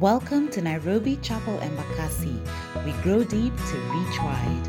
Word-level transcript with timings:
Welcome 0.00 0.48
to 0.50 0.62
Nairobi 0.62 1.16
Chapel 1.22 1.58
Embakasi. 1.58 2.38
We 2.84 2.92
grow 3.02 3.24
deep 3.24 3.52
to 3.56 3.76
reach 3.90 4.18
wide. 4.22 4.68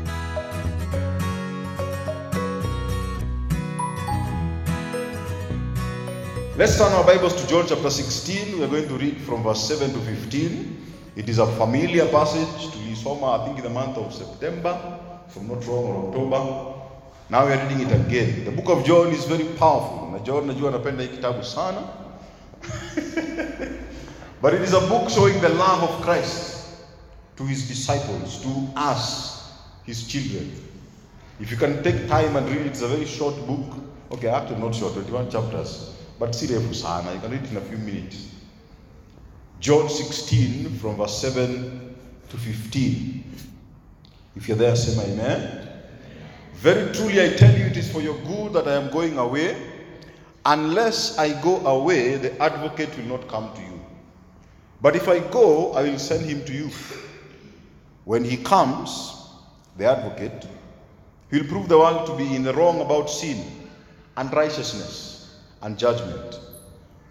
Let's 6.56 6.76
turn 6.76 6.90
our 6.94 7.04
Bibles 7.04 7.40
to 7.40 7.46
John 7.46 7.64
chapter 7.68 7.90
16. 7.90 8.58
We're 8.58 8.66
going 8.66 8.88
to 8.88 8.94
read 8.98 9.18
from 9.18 9.44
verse 9.44 9.62
7 9.68 9.92
to 9.92 10.00
15. 10.00 10.86
It 11.14 11.28
is 11.28 11.38
a 11.38 11.46
familiar 11.46 12.06
passage 12.06 12.72
to 12.72 12.78
Lisoma, 12.78 13.38
I 13.40 13.44
think 13.44 13.58
in 13.58 13.62
the 13.62 13.70
month 13.70 13.98
of 13.98 14.12
September, 14.12 14.98
if 15.28 15.36
I'm 15.36 15.46
not 15.46 15.64
wrong, 15.68 15.84
or 15.84 16.08
October. 16.08 16.74
Now 17.28 17.46
we 17.46 17.52
are 17.52 17.68
reading 17.68 17.86
it 17.88 17.92
again. 17.92 18.44
The 18.46 18.50
book 18.50 18.68
of 18.68 18.84
John 18.84 19.12
is 19.12 19.26
very 19.26 19.44
powerful. 19.44 20.20
John 20.24 20.48
najua 20.48 20.68
anapenda 20.68 21.04
hii 21.04 21.44
sana. 21.44 21.88
But 24.40 24.54
it 24.54 24.62
is 24.62 24.72
a 24.72 24.80
book 24.80 25.10
showing 25.10 25.40
the 25.40 25.50
love 25.50 25.82
of 25.82 26.02
Christ 26.02 26.66
to 27.36 27.44
his 27.44 27.68
disciples, 27.68 28.42
to 28.42 28.68
us, 28.76 29.52
his 29.84 30.06
children. 30.06 30.52
If 31.40 31.50
you 31.50 31.56
can 31.56 31.82
take 31.82 32.08
time 32.08 32.36
and 32.36 32.46
read 32.48 32.62
it, 32.62 32.66
it's 32.66 32.82
a 32.82 32.88
very 32.88 33.06
short 33.06 33.34
book. 33.46 33.78
Okay, 34.12 34.28
actually 34.28 34.60
not 34.60 34.74
short, 34.74 34.94
21 34.94 35.30
chapters, 35.30 35.94
but 36.18 36.30
refu 36.30 36.74
sana. 36.74 37.14
You 37.14 37.20
can 37.20 37.30
read 37.30 37.44
it 37.44 37.50
in 37.50 37.56
a 37.56 37.60
few 37.60 37.78
minutes. 37.78 38.28
John 39.60 39.88
16 39.88 40.78
from 40.78 40.96
verse 40.96 41.20
7 41.20 41.96
to 42.30 42.36
15. 42.36 43.24
If 44.36 44.48
you're 44.48 44.56
there, 44.56 44.74
say 44.74 45.12
amen. 45.12 45.68
Very 46.54 46.92
truly 46.94 47.22
I 47.22 47.36
tell 47.36 47.54
you, 47.56 47.66
it 47.66 47.76
is 47.76 47.90
for 47.90 48.00
your 48.00 48.16
good 48.18 48.54
that 48.54 48.68
I 48.68 48.74
am 48.74 48.90
going 48.90 49.18
away. 49.18 49.56
Unless 50.46 51.18
I 51.18 51.40
go 51.42 51.58
away, 51.66 52.16
the 52.16 52.40
advocate 52.40 52.96
will 52.96 53.18
not 53.18 53.28
come 53.28 53.52
to 53.54 53.60
you. 53.60 53.79
But 54.82 54.96
if 54.96 55.08
I 55.08 55.18
go, 55.18 55.72
I 55.72 55.82
will 55.82 55.98
send 55.98 56.24
him 56.24 56.44
to 56.44 56.52
you. 56.52 56.70
When 58.04 58.24
he 58.24 58.38
comes, 58.38 59.14
the 59.76 59.84
advocate, 59.84 60.46
he 61.30 61.38
will 61.40 61.46
prove 61.46 61.68
the 61.68 61.78
world 61.78 62.06
to 62.06 62.16
be 62.16 62.34
in 62.34 62.42
the 62.42 62.54
wrong 62.54 62.80
about 62.80 63.10
sin 63.10 63.44
and 64.16 64.32
righteousness 64.32 65.38
and 65.62 65.78
judgment. 65.78 66.40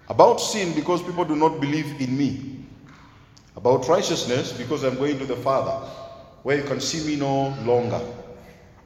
About 0.09 0.41
sin, 0.41 0.73
because 0.73 1.03
people 1.03 1.23
do 1.23 1.35
not 1.35 1.61
believe 1.61 2.01
in 2.01 2.17
me. 2.17 2.65
About 3.55 3.87
righteousness, 3.87 4.51
because 4.51 4.83
I'm 4.83 4.95
going 4.95 5.19
to 5.19 5.25
the 5.25 5.35
Father, 5.35 5.85
where 6.43 6.57
you 6.57 6.63
can 6.63 6.81
see 6.81 7.05
me 7.07 7.15
no 7.15 7.49
longer. 7.63 8.01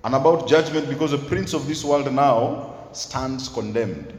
And 0.04 0.16
about 0.16 0.48
judgment, 0.48 0.90
because 0.90 1.12
the 1.12 1.18
prince 1.18 1.54
of 1.54 1.66
this 1.68 1.86
world 1.86 2.12
now 2.14 2.76
stands 2.92 3.48
condemned. 3.48 4.18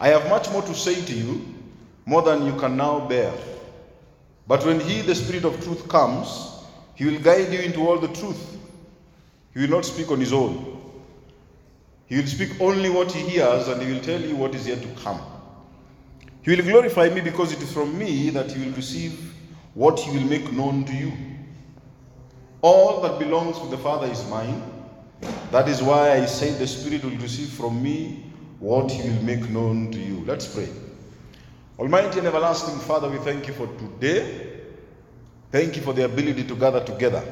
I 0.00 0.08
have 0.08 0.28
much 0.28 0.50
more 0.50 0.62
to 0.62 0.74
say 0.74 1.00
to 1.04 1.14
you, 1.14 1.46
more 2.04 2.22
than 2.22 2.46
you 2.46 2.54
can 2.56 2.76
now 2.76 3.06
bear. 3.08 3.32
But 4.46 4.64
when 4.66 4.80
He, 4.80 5.02
the 5.02 5.14
Spirit 5.14 5.44
of 5.44 5.62
truth, 5.62 5.88
comes, 5.88 6.50
He 6.94 7.04
will 7.04 7.20
guide 7.20 7.52
you 7.52 7.60
into 7.60 7.80
all 7.86 7.98
the 7.98 8.08
truth. 8.08 8.58
He 9.54 9.60
will 9.60 9.70
not 9.70 9.84
speak 9.84 10.10
on 10.10 10.20
His 10.20 10.32
own. 10.32 10.80
He 12.06 12.16
will 12.16 12.26
speak 12.26 12.60
only 12.60 12.90
what 12.90 13.12
He 13.12 13.20
hears, 13.20 13.68
and 13.68 13.80
He 13.80 13.92
will 13.92 14.00
tell 14.00 14.20
you 14.20 14.36
what 14.36 14.54
is 14.54 14.66
yet 14.66 14.82
to 14.82 14.88
come. 15.02 15.20
He 16.42 16.56
will 16.56 16.64
glorify 16.64 17.08
me 17.08 17.20
because 17.20 17.52
it 17.52 17.62
is 17.62 17.72
from 17.72 17.96
me 17.96 18.30
that 18.30 18.50
He 18.50 18.64
will 18.64 18.74
receive 18.74 19.32
what 19.74 19.98
He 20.00 20.16
will 20.16 20.26
make 20.26 20.52
known 20.52 20.84
to 20.84 20.92
you. 20.92 21.12
All 22.62 23.00
that 23.02 23.18
belongs 23.18 23.58
to 23.60 23.66
the 23.66 23.78
Father 23.78 24.06
is 24.08 24.28
mine. 24.28 24.62
That 25.50 25.68
is 25.68 25.82
why 25.82 26.12
I 26.12 26.26
say 26.26 26.50
the 26.50 26.66
Spirit 26.66 27.04
will 27.04 27.16
receive 27.18 27.48
from 27.48 27.82
me 27.82 28.24
what 28.58 28.90
He 28.90 29.08
will 29.08 29.22
make 29.22 29.48
known 29.50 29.90
to 29.92 29.98
you. 29.98 30.24
Let's 30.26 30.52
pray. 30.52 30.68
Almighty 31.78 32.18
and 32.18 32.28
everlasting 32.28 32.78
Father, 32.80 33.08
we 33.08 33.16
thank 33.18 33.46
you 33.46 33.54
for 33.54 33.66
today. 33.78 34.60
Thank 35.50 35.76
you 35.76 35.82
for 35.82 35.94
the 35.94 36.04
ability 36.04 36.44
to 36.44 36.54
gather 36.54 36.84
together 36.84 37.24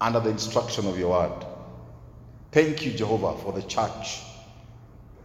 under 0.00 0.20
the 0.20 0.30
instruction 0.30 0.86
of 0.86 0.98
your 0.98 1.10
word. 1.10 1.44
Thank 2.52 2.86
you, 2.86 2.92
Jehovah, 2.92 3.36
for 3.42 3.52
the 3.52 3.62
church, 3.62 4.20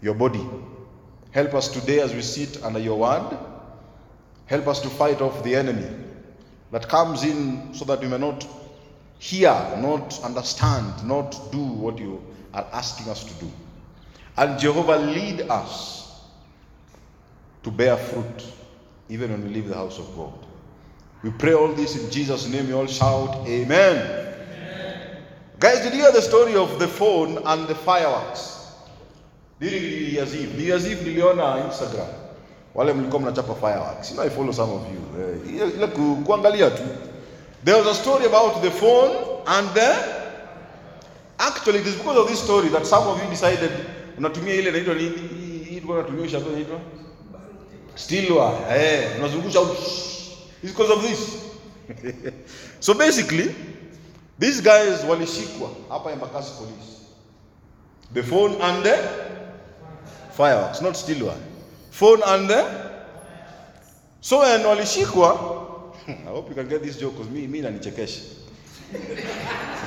your 0.01 0.15
body. 0.15 0.43
Help 1.31 1.53
us 1.53 1.67
today 1.69 1.99
as 1.99 2.13
we 2.13 2.21
sit 2.21 2.63
under 2.63 2.79
your 2.79 2.97
word. 2.97 3.37
Help 4.47 4.67
us 4.67 4.79
to 4.81 4.89
fight 4.89 5.21
off 5.21 5.43
the 5.43 5.55
enemy 5.55 5.87
that 6.71 6.89
comes 6.89 7.23
in 7.23 7.73
so 7.73 7.85
that 7.85 7.99
we 8.01 8.07
may 8.07 8.17
not 8.17 8.45
hear, 9.19 9.51
not 9.77 10.19
understand, 10.23 11.07
not 11.07 11.51
do 11.51 11.63
what 11.63 11.97
you 11.99 12.23
are 12.53 12.67
asking 12.73 13.09
us 13.09 13.23
to 13.23 13.33
do. 13.45 13.51
And 14.35 14.59
Jehovah, 14.59 14.97
lead 14.97 15.41
us 15.41 16.02
to 17.63 17.71
bear 17.71 17.97
fruit 17.97 18.43
even 19.09 19.31
when 19.31 19.43
we 19.43 19.49
leave 19.53 19.67
the 19.67 19.75
house 19.75 19.99
of 19.99 20.15
God. 20.15 20.33
We 21.23 21.29
pray 21.31 21.53
all 21.53 21.73
this 21.73 21.95
in 21.95 22.09
Jesus' 22.11 22.47
name. 22.47 22.67
We 22.67 22.73
all 22.73 22.87
shout, 22.87 23.47
Amen. 23.47 24.19
Guys, 25.59 25.79
did 25.81 25.93
you 25.93 26.01
hear 26.01 26.11
the 26.11 26.21
story 26.21 26.55
of 26.55 26.77
the 26.79 26.87
phone 26.87 27.37
and 27.45 27.67
the 27.67 27.75
fireworks? 27.75 28.59
During 29.59 29.81
New 29.81 30.11
Year's 30.15 30.35
Eve. 30.35 30.57
New 30.57 30.63
Year's 30.65 30.85
Eve 30.87 31.01
niliona 31.03 31.57
Instagram. 31.65 32.07
Wale 32.75 32.93
mlikuwa 32.93 33.21
mnachapa 33.21 33.55
fireworks. 33.55 34.09
You 34.09 34.15
know, 34.17 34.25
I 34.25 34.29
follow 34.29 34.51
some 34.53 34.71
of 34.73 34.81
you. 34.91 35.21
Eh, 35.21 35.55
ile- 35.55 35.69
ile 35.77 35.87
ku- 35.87 36.23
kuangalia 36.25 36.69
tu. 36.71 36.83
There 37.63 37.77
was 37.77 37.87
a 37.87 37.95
story 38.01 38.25
about 38.25 38.61
the 38.61 38.71
phone 38.71 39.15
and 39.47 39.69
the 39.73 39.95
Actually, 41.39 41.79
it 41.79 41.87
is 41.87 41.95
because 41.95 42.17
of 42.17 42.27
this 42.27 42.39
story 42.43 42.69
that 42.69 42.85
some 42.85 43.07
of 43.07 43.21
you 43.23 43.29
decided 43.29 43.71
unatumia 44.17 44.55
ile 44.55 44.69
inaitwa 44.69 44.93
nini? 44.95 45.09
Hii 45.09 45.57
hii 45.57 45.65
tulikuwa 45.65 45.97
tunatumia 45.97 46.25
ushago 46.25 46.49
inaitwa 46.49 46.79
still. 47.95 48.39
Eh, 48.69 49.17
unazungusha. 49.17 49.59
It's 50.61 50.71
because 50.71 50.91
of 50.91 51.01
this. 51.01 51.43
so 52.79 52.93
basically, 52.93 53.55
these 54.39 54.61
guys 54.61 55.03
walishikwa 55.03 55.69
hapa 55.89 56.11
Embakasi 56.11 56.57
police. 56.57 56.99
The 58.13 58.23
phone 58.23 58.61
and 58.61 58.83
the 58.83 58.97
fireworks, 60.31 60.81
not 60.81 60.95
still 60.95 61.25
wire. 61.27 61.41
Phone 61.91 62.21
and 62.25 62.49
the 62.49 62.93
So 64.21 64.39
when 64.39 64.61
walishikwa, 64.61 65.93
I 66.07 66.29
hope 66.29 66.49
you 66.49 66.55
can 66.55 66.69
get 66.69 66.81
this 66.81 66.97
joke 66.97 67.13
because 67.17 67.29
me 67.29 67.47
me 67.47 67.61
inanichekesha. 67.61 68.21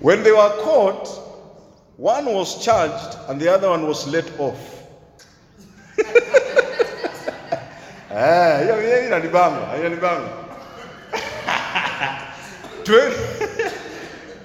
When 0.00 0.22
they 0.22 0.32
were 0.32 0.60
caught, 0.62 1.08
one 1.96 2.26
was 2.26 2.62
charged 2.62 3.16
and 3.28 3.40
the 3.40 3.48
other 3.48 3.70
one 3.70 3.86
was 3.86 4.06
let 4.06 4.38
off. 4.38 4.73
Hiyo 8.62 8.80
hiyo 8.80 9.06
inanibamba, 9.06 9.76
inanibamba. 9.80 10.28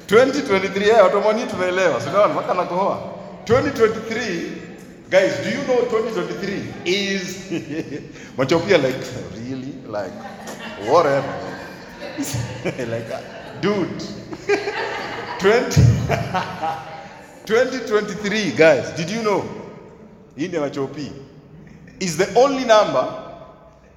2023 0.09 0.89
eh, 0.89 1.03
watomani 1.03 1.43
tunaelewa, 1.45 2.01
sio? 2.01 2.27
Mpaka 2.29 2.53
nakohoa. 2.53 2.99
2023 3.45 4.49
guys, 5.09 5.31
do 5.43 5.49
you 5.49 5.63
know 5.63 5.77
2023 5.77 6.61
is 6.85 7.37
Machopia 8.37 8.77
like 8.77 8.99
really 9.35 9.73
like 9.87 10.13
whatever. 10.91 11.33
like 12.93 13.07
dude. 13.61 14.03
20 15.39 15.81
2023 17.45 18.51
guys, 18.51 18.95
did 18.97 19.09
you 19.09 19.21
know? 19.21 19.43
Hii 20.37 20.47
ndio 20.47 20.61
Machopi 20.61 21.11
is 21.99 22.17
the 22.17 22.39
only 22.39 22.65
number 22.65 23.28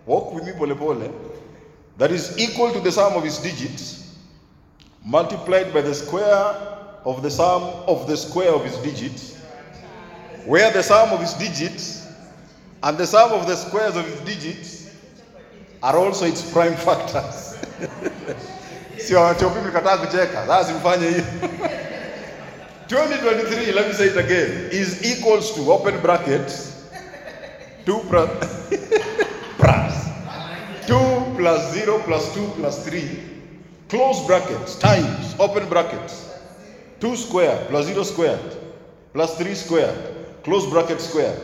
walk 0.07 0.33
with 0.35 0.45
me 0.45 0.53
pole 0.53 0.75
pole 0.75 1.13
that 1.99 2.11
is 2.11 2.39
equal 2.39 2.73
to 2.73 2.81
the 2.81 2.93
sum 2.93 3.13
of 3.15 3.25
its 3.25 3.43
digits 3.43 4.17
multiplied 5.05 5.73
by 5.73 5.81
the 5.81 5.95
square 5.95 6.45
of 7.05 7.23
the 7.23 7.31
sum 7.31 7.63
of 7.87 8.07
the 8.07 8.17
square 8.17 8.55
of 8.55 8.65
its 8.67 8.79
digits 8.83 9.39
where 10.47 10.73
the 10.73 10.83
sum 10.83 11.11
of 11.11 11.21
its 11.21 11.35
digits 11.35 12.09
and 12.83 12.99
the 12.99 13.07
sum 13.07 13.33
of 13.33 13.47
the 13.47 13.57
squares 13.57 13.97
of 13.97 14.07
its 14.09 14.21
digits 14.23 14.91
are 15.83 15.97
also 15.97 16.27
its 16.27 16.43
prime 16.53 16.75
factors. 16.75 17.57
Sio 18.99 19.21
wachopi 19.21 19.61
mlikataa 19.61 19.97
kucheka 19.97 20.47
sasa 20.47 20.65
simfanye 20.73 21.09
hiyo. 21.09 21.25
2023 22.89 23.73
let 23.73 23.89
me 23.89 23.95
say 23.95 24.07
it 24.07 24.17
again 24.17 24.69
is 24.71 25.03
equals 25.05 25.55
to 25.55 25.73
open 25.73 26.01
bracket 26.01 26.73
2 27.87 27.99
plus 28.11 28.29
plus 29.63 29.95
2 30.87 31.37
plus 31.39 31.61
0 31.73 31.99
plus 32.05 32.35
2 32.35 32.47
plus 32.59 32.85
3 32.85 33.03
close 33.89 34.27
brackets 34.27 34.79
times 34.79 35.35
open 35.39 35.67
brackets. 35.69 36.27
2 37.01 37.17
squared 37.17 37.69
plus 37.69 37.87
0 37.87 38.05
squared 38.05 38.57
plus 39.13 39.37
3 39.39 39.55
squared 39.55 39.99
close 40.45 40.67
bracket 40.71 41.01
squared 41.01 41.41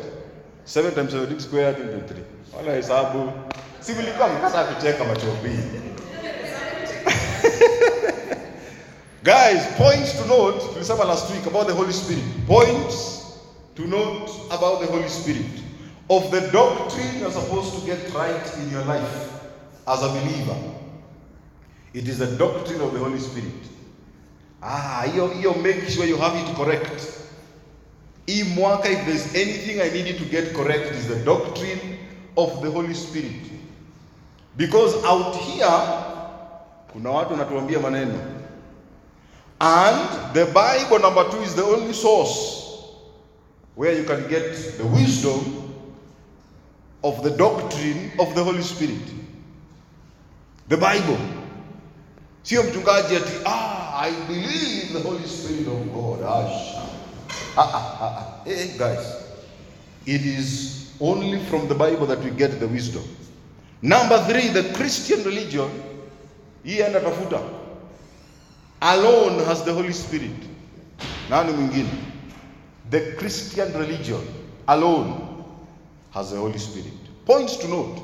7 0.65 0.95
times 0.95 1.13
17 1.13 1.41
squared 1.41 1.79
into 1.79 2.15
3 2.15 2.23
wala 2.57 2.73
hesabu. 2.73 3.33
Si 3.81 3.93
mlikuwa 3.93 4.29
mkasa 4.29 4.65
kucheka 4.65 5.05
machopi 5.05 5.49
Guys, 9.23 9.63
points 9.77 10.13
to 10.19 10.25
note, 10.27 10.61
tulisema 10.75 11.05
last 11.05 11.31
week 11.31 11.47
about 11.47 11.67
the 11.67 11.73
Holy 11.75 11.93
Spirit. 11.93 12.25
Points 12.47 13.27
to 13.77 13.83
note 13.83 14.31
about 14.51 14.81
the 14.81 14.87
Holy 14.87 15.09
Spirit. 15.09 15.63
Of 16.11 16.31
the 16.31 16.41
doctrine 16.53 17.19
you're 17.19 17.31
supposed 17.31 17.75
to 17.79 17.87
get 17.87 18.13
right 18.15 18.59
in 18.59 18.71
your 18.71 18.85
life 18.85 19.33
as 19.87 20.03
a 20.03 20.09
believer. 20.09 20.57
It 21.95 22.09
is 22.09 22.19
the 22.19 22.37
doctrine 22.37 22.81
of 22.81 22.93
the 22.93 22.99
Holy 22.99 23.19
Spirit. 23.19 23.53
Ah, 24.63 25.05
hiyo 25.13 25.29
hiyo 25.29 25.55
make 25.55 25.89
sure 25.89 26.07
you 26.07 26.17
have 26.17 26.37
it 26.39 26.57
correct. 26.57 27.03
Hii 28.27 28.43
mwaka 28.45 28.89
if 28.89 29.05
there's 29.07 29.35
anything 29.35 29.81
I 29.81 29.91
needed 29.91 30.19
to 30.19 30.25
get 30.25 30.55
correct 30.55 30.95
is 30.95 31.07
the 31.09 31.25
doctrine 31.25 31.99
of 32.37 32.63
the 32.63 32.71
Holy 32.71 32.95
Spirit. 32.95 33.51
Because 34.57 34.95
out 35.05 35.37
here 35.37 35.71
kuna 36.93 37.11
watu 37.11 37.33
wanatuambia 37.33 37.79
maneno. 37.81 38.19
And 39.61 40.35
the 40.35 40.45
Bible 40.47 40.99
number 41.01 41.31
two 41.31 41.43
is 41.43 41.55
the 41.55 41.65
only 41.65 41.93
source 41.93 42.65
where 43.77 43.93
you 43.93 44.05
can 44.05 44.29
get 44.29 44.55
the 44.79 44.85
wisdom 44.85 45.58
of 47.09 47.23
the 47.23 47.31
doctrine 47.31 48.11
of 48.19 48.35
the 48.35 48.45
Holy 48.45 48.63
Spirit. 48.63 49.09
The 50.69 50.77
Bible. 50.77 51.19
Sio 52.43 52.63
mchungaji 52.63 53.17
ati 53.17 53.33
ah, 53.45 54.01
I 54.01 54.11
believe 54.27 54.93
the 54.93 55.01
Holy 55.01 55.27
Spirit 55.27 55.67
of 55.69 55.93
God. 55.95 56.23
Ash. 56.23 56.75
Ah, 57.57 57.71
ah, 57.75 57.99
ah, 58.01 58.17
ah. 58.19 58.45
Hey, 58.45 58.79
guys, 58.79 59.25
it 60.07 60.21
is 60.27 60.91
only 61.01 61.39
from 61.47 61.69
the 61.69 61.75
Bible 61.75 62.07
that 62.07 62.19
we 62.25 62.31
get 62.31 62.61
the 62.61 62.69
wisdom. 62.69 63.03
Number 63.83 64.19
three, 64.25 64.49
the 64.49 64.63
Christian 64.75 65.25
religion, 65.25 65.71
hii 66.65 66.81
enda 66.83 67.01
tafuta, 67.01 67.41
alone 68.81 69.45
has 69.45 69.63
the 69.65 69.73
Holy 69.73 69.93
Spirit. 69.93 70.49
Nani 71.31 71.53
mwingine? 71.53 71.91
The 72.91 73.01
Christian 73.19 73.73
religion 73.73 74.21
alone 74.67 75.45
has 76.11 76.31
the 76.31 76.39
Holy 76.39 76.59
Spirit. 76.59 76.98
Points 77.29 77.57
to 77.59 77.69
note. 77.69 78.01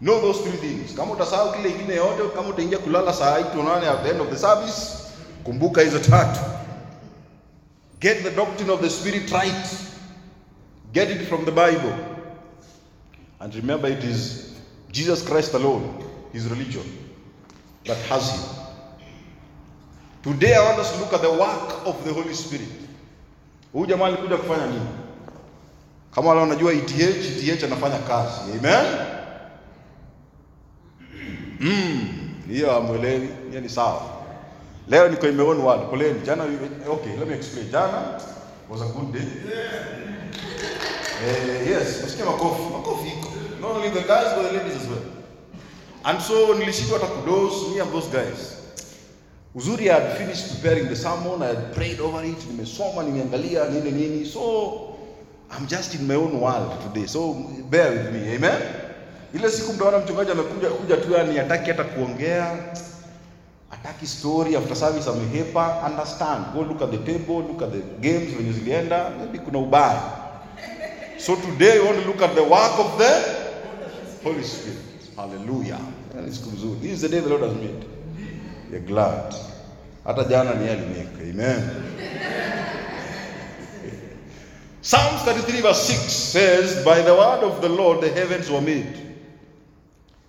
Know 0.00 0.20
those 0.20 0.40
three 0.40 0.56
things. 0.56 0.94
Kama 0.94 1.12
utasahau 1.12 1.52
kile 1.52 1.70
ingine 1.70 1.94
yote, 1.94 2.28
kama 2.34 2.48
utaingia 2.48 2.78
kulala 2.78 3.12
saa 3.12 3.38
8 3.38 3.52
to 3.52 3.62
9 3.62 3.84
at 3.84 4.02
the 4.02 4.10
end 4.10 4.20
of 4.20 4.30
the 4.30 4.36
service, 4.36 4.96
kumbuka 5.44 5.82
hizo 5.82 5.98
tatu. 5.98 6.40
Get 8.00 8.22
the 8.22 8.30
doctrine 8.30 8.70
of 8.70 8.80
the 8.80 8.90
Spirit 8.90 9.30
right. 9.32 9.66
Get 10.92 11.10
it 11.10 11.28
from 11.28 11.44
the 11.44 11.50
Bible. 11.50 11.92
And 13.40 13.54
remember, 13.54 13.88
it 13.88 14.04
is 14.04 14.54
Jesus 14.92 15.22
Christ 15.22 15.54
alone, 15.54 16.04
his 16.32 16.46
religion, 16.48 16.84
that 17.84 17.98
has 18.08 18.30
him. 18.30 18.56
Today, 20.22 20.54
I 20.54 20.64
want 20.64 20.78
us 20.78 20.92
to 20.92 20.98
look 21.00 21.12
at 21.12 21.22
the 21.22 21.30
work 21.32 21.86
of 21.86 22.04
the 22.04 22.12
Holy 22.12 22.34
Spirit. 22.34 22.68
Huyu 23.72 23.86
jamaa 23.86 24.06
alikuja 24.06 24.36
kufanya 24.36 24.66
nini? 24.66 24.99
Kama 26.14 26.28
wale 26.28 26.40
wanajua 26.40 26.72
ETH, 26.72 27.48
ETH 27.48 27.64
anafanya 27.64 27.98
kazi. 27.98 28.40
Amen. 28.58 28.86
Mm, 31.60 32.08
hiyo 32.48 32.72
amwelewi, 32.76 33.28
hiyo 33.50 33.60
ni 33.60 33.68
sawa. 33.68 34.02
Leo 34.88 35.08
niko 35.08 35.28
in 35.28 35.36
my. 35.36 35.86
Poleni. 35.90 36.20
Jana 36.26 36.44
okay, 36.88 37.16
let 37.16 37.28
me 37.28 37.34
explain. 37.34 37.70
Jana 37.70 38.18
was 38.68 38.80
a 38.82 38.86
good 38.86 39.12
day. 39.12 39.22
Eh, 41.28 41.68
yes, 41.70 42.02
nasikia 42.02 42.24
makofi. 42.24 42.62
Makofi 42.72 43.08
iko. 43.08 43.28
Not 43.60 43.76
only 43.76 43.90
the 43.90 44.00
guys 44.00 44.34
but 44.34 44.50
the 44.50 44.58
ladies 44.58 44.76
as 44.82 44.88
well. 44.88 45.02
And 46.04 46.20
so 46.22 46.54
nilishindwa 46.54 46.98
hata 46.98 47.12
kudos 47.12 47.68
me 47.74 47.80
and 47.80 47.92
those 47.92 48.08
guys. 48.08 48.56
Uzuri 49.54 49.90
I 49.90 50.00
had 50.00 50.16
finished 50.18 50.48
preparing 50.54 50.88
the 50.88 50.96
sermon, 50.96 51.42
I 51.42 51.46
had 51.48 51.74
prayed 51.74 52.00
over 52.00 52.24
it, 52.24 52.38
nimesoma, 52.48 53.02
nimeangalia 53.02 53.68
nini 53.68 53.90
nini. 53.90 54.24
So 54.24 54.89
I'm 55.52 55.66
just 55.66 55.94
in 55.94 56.06
my 56.06 56.14
own 56.14 56.40
world 56.40 56.80
today. 56.82 57.06
So 57.06 57.34
bear 57.70 57.90
with 57.92 58.12
me. 58.12 58.34
Amen. 58.34 58.62
Ile 59.34 59.50
siku 59.50 59.72
mtaona 59.72 59.98
mchungaji 59.98 60.30
amekuja 60.30 60.68
kuja 60.70 60.96
tu 60.96 61.12
yani 61.12 61.38
hataki 61.38 61.70
hata 61.70 61.84
kuongea. 61.84 62.56
Hataki 63.70 64.06
story 64.06 64.56
after 64.56 64.76
service 64.76 65.10
amehepa. 65.10 65.82
Understand. 65.90 66.44
Go 66.54 66.62
look 66.62 66.82
at 66.82 66.90
the 66.90 66.98
table, 67.12 67.34
look 67.48 67.62
at 67.62 67.70
the 67.72 68.08
games 68.08 68.34
venye 68.34 68.52
zilienda. 68.52 69.10
Maybe 69.18 69.38
kuna 69.38 69.58
ubaya. 69.58 70.02
So 71.18 71.36
today 71.36 71.78
we 71.78 71.84
want 71.86 72.00
to 72.02 72.06
look 72.06 72.22
at 72.22 72.34
the 72.34 72.42
work 72.42 72.78
of 72.78 72.98
the 72.98 73.12
Holy 74.24 74.44
Spirit. 74.44 74.78
Hallelujah. 75.16 75.80
Ni 76.26 76.32
siku 76.32 76.50
nzuri. 76.50 76.80
This 76.80 76.92
is 76.92 77.00
the 77.00 77.08
day 77.08 77.20
the 77.20 77.28
Lord 77.28 77.42
has 77.42 77.52
made. 77.54 77.84
We're 78.70 78.86
glad. 78.86 79.34
Hata 80.04 80.24
jana 80.24 80.54
ni 80.54 80.66
yeye 80.66 80.72
alimeka. 80.78 81.22
Amen. 81.30 81.70
Psalms 84.82 85.22
33 85.22 85.60
verse 85.60 85.82
6 85.86 86.12
says, 86.12 86.84
By 86.84 87.02
the 87.02 87.14
word 87.14 87.44
of 87.44 87.60
the 87.60 87.68
Lord 87.68 88.00
the 88.00 88.08
heavens 88.10 88.50
were 88.50 88.62
made, 88.62 89.14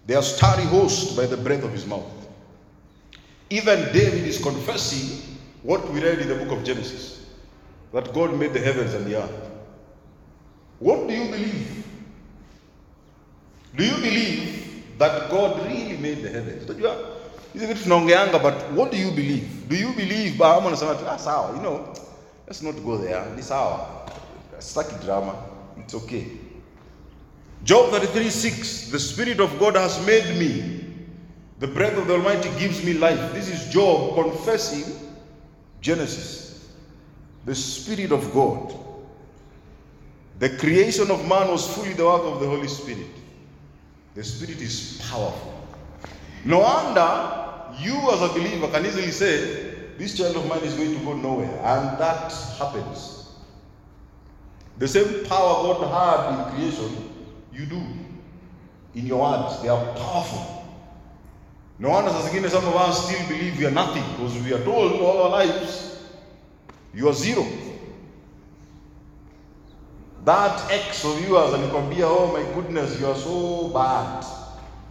their 0.08 0.22
starry 0.22 0.66
host 0.66 1.16
by 1.16 1.26
the 1.26 1.38
breath 1.38 1.64
of 1.64 1.72
his 1.72 1.86
mouth. 1.86 2.12
Even 3.50 3.80
David 3.94 4.28
is 4.28 4.42
confessing 4.42 5.38
what 5.64 5.88
we 5.90 6.02
read 6.02 6.20
in 6.20 6.28
the 6.28 6.36
book 6.36 6.58
of 6.58 6.64
Genesis 6.66 7.26
that 7.94 8.14
God 8.14 8.38
made 8.38 8.54
the 8.54 8.60
heavens 8.60 8.94
and 8.94 9.06
the 9.06 9.22
earth. 9.24 9.52
What 10.80 11.08
do 11.08 11.14
you 11.14 11.30
believe? 11.32 11.86
Do 13.76 13.86
you 13.86 13.96
believe 13.96 14.98
that 14.98 15.30
God 15.30 15.66
really 15.66 15.98
made 15.98 16.24
the 16.24 16.30
heavens? 16.30 16.70
Unajua 16.70 16.96
hizi 17.54 17.66
vitu 17.66 17.84
tunaongeanga 17.84 18.40
but 18.40 18.54
what 18.76 18.92
do 18.92 18.98
you 18.98 19.12
believe? 19.12 19.48
Do 19.70 19.76
you 19.76 19.94
believe 19.94 20.44
ama 20.44 20.68
unasema 20.68 20.96
tu 20.96 21.06
ah 21.08 21.52
you 21.54 21.60
know, 21.60 21.94
let's 22.48 22.62
not 22.62 22.76
go 22.84 22.98
there. 22.98 23.24
Ni 23.36 23.44
sawa. 23.44 24.02
Sitaki 24.62 25.04
drama. 25.04 25.36
It's 25.78 25.94
okay. 25.96 26.28
Job 27.64 27.92
33 27.92 28.30
6 28.30 28.92
The 28.92 29.00
Spirit 29.00 29.40
of 29.40 29.58
God 29.60 29.76
has 29.76 30.04
made 30.06 30.38
me. 30.38 30.80
The 31.60 31.68
breath 31.68 31.98
of 31.98 32.08
the 32.08 32.14
Almighty 32.14 32.50
gives 32.60 32.84
me 32.84 32.94
life. 32.94 33.34
This 33.34 33.50
is 33.50 33.72
Job 33.72 34.16
confessing 34.16 34.96
Genesis. 35.80 36.72
The 37.46 37.56
Spirit 37.56 38.12
of 38.12 38.34
God. 38.34 38.74
The 40.40 40.50
creation 40.58 41.12
of 41.12 41.28
man 41.28 41.50
was 41.50 41.68
fully 41.76 41.94
the 41.94 42.06
work 42.06 42.24
of 42.24 42.40
the 42.40 42.48
Holy 42.48 42.68
Spirit. 42.68 43.06
The 44.16 44.24
Spirit 44.24 44.60
is 44.60 45.00
powerful. 45.10 45.54
No 46.44 46.60
wonder 46.60 47.52
you, 47.80 47.94
as 48.12 48.22
a 48.22 48.28
believer, 48.30 48.68
can 48.68 48.86
easily 48.86 49.12
say, 49.12 49.76
This 49.98 50.18
child 50.18 50.36
of 50.36 50.48
mine 50.48 50.64
is 50.64 50.74
going 50.74 50.98
to 50.98 51.06
go 51.06 51.14
nowhere. 51.14 51.58
And 51.64 51.98
that 52.00 52.32
happens. 52.58 53.21
The 54.80 54.88
same 54.88 55.26
power 55.26 55.64
God 55.64 55.88
had 55.92 56.50
in 56.50 56.56
creation, 56.56 57.10
you 57.54 57.66
do. 57.66 57.82
In 58.96 59.06
your 59.06 59.22
words, 59.22 59.62
they 59.62 59.70
are 59.70 59.86
powerful. 59.96 60.62
No 61.80 61.90
wonder 61.90 62.12
saa 62.12 62.22
zingine 62.22 62.50
some 62.50 62.68
of 62.68 62.76
us 62.76 63.06
still 63.06 63.28
believe 63.28 63.58
we 63.58 63.66
are 63.66 63.72
nothing 63.74 64.04
because 64.12 64.38
we 64.44 64.54
are 64.54 64.64
told 64.64 65.02
all 65.02 65.24
our 65.24 65.30
lives 65.30 65.98
you 66.94 67.08
are 67.10 67.14
zero. 67.14 67.44
That 70.26 70.62
ex 70.72 71.04
of 71.06 71.20
yours 71.28 71.54
anikwambia, 71.54 72.06
oh 72.06 72.32
my 72.34 72.44
goodness, 72.54 73.00
you 73.02 73.08
are 73.08 73.16
so 73.16 73.70
bad. 73.74 74.24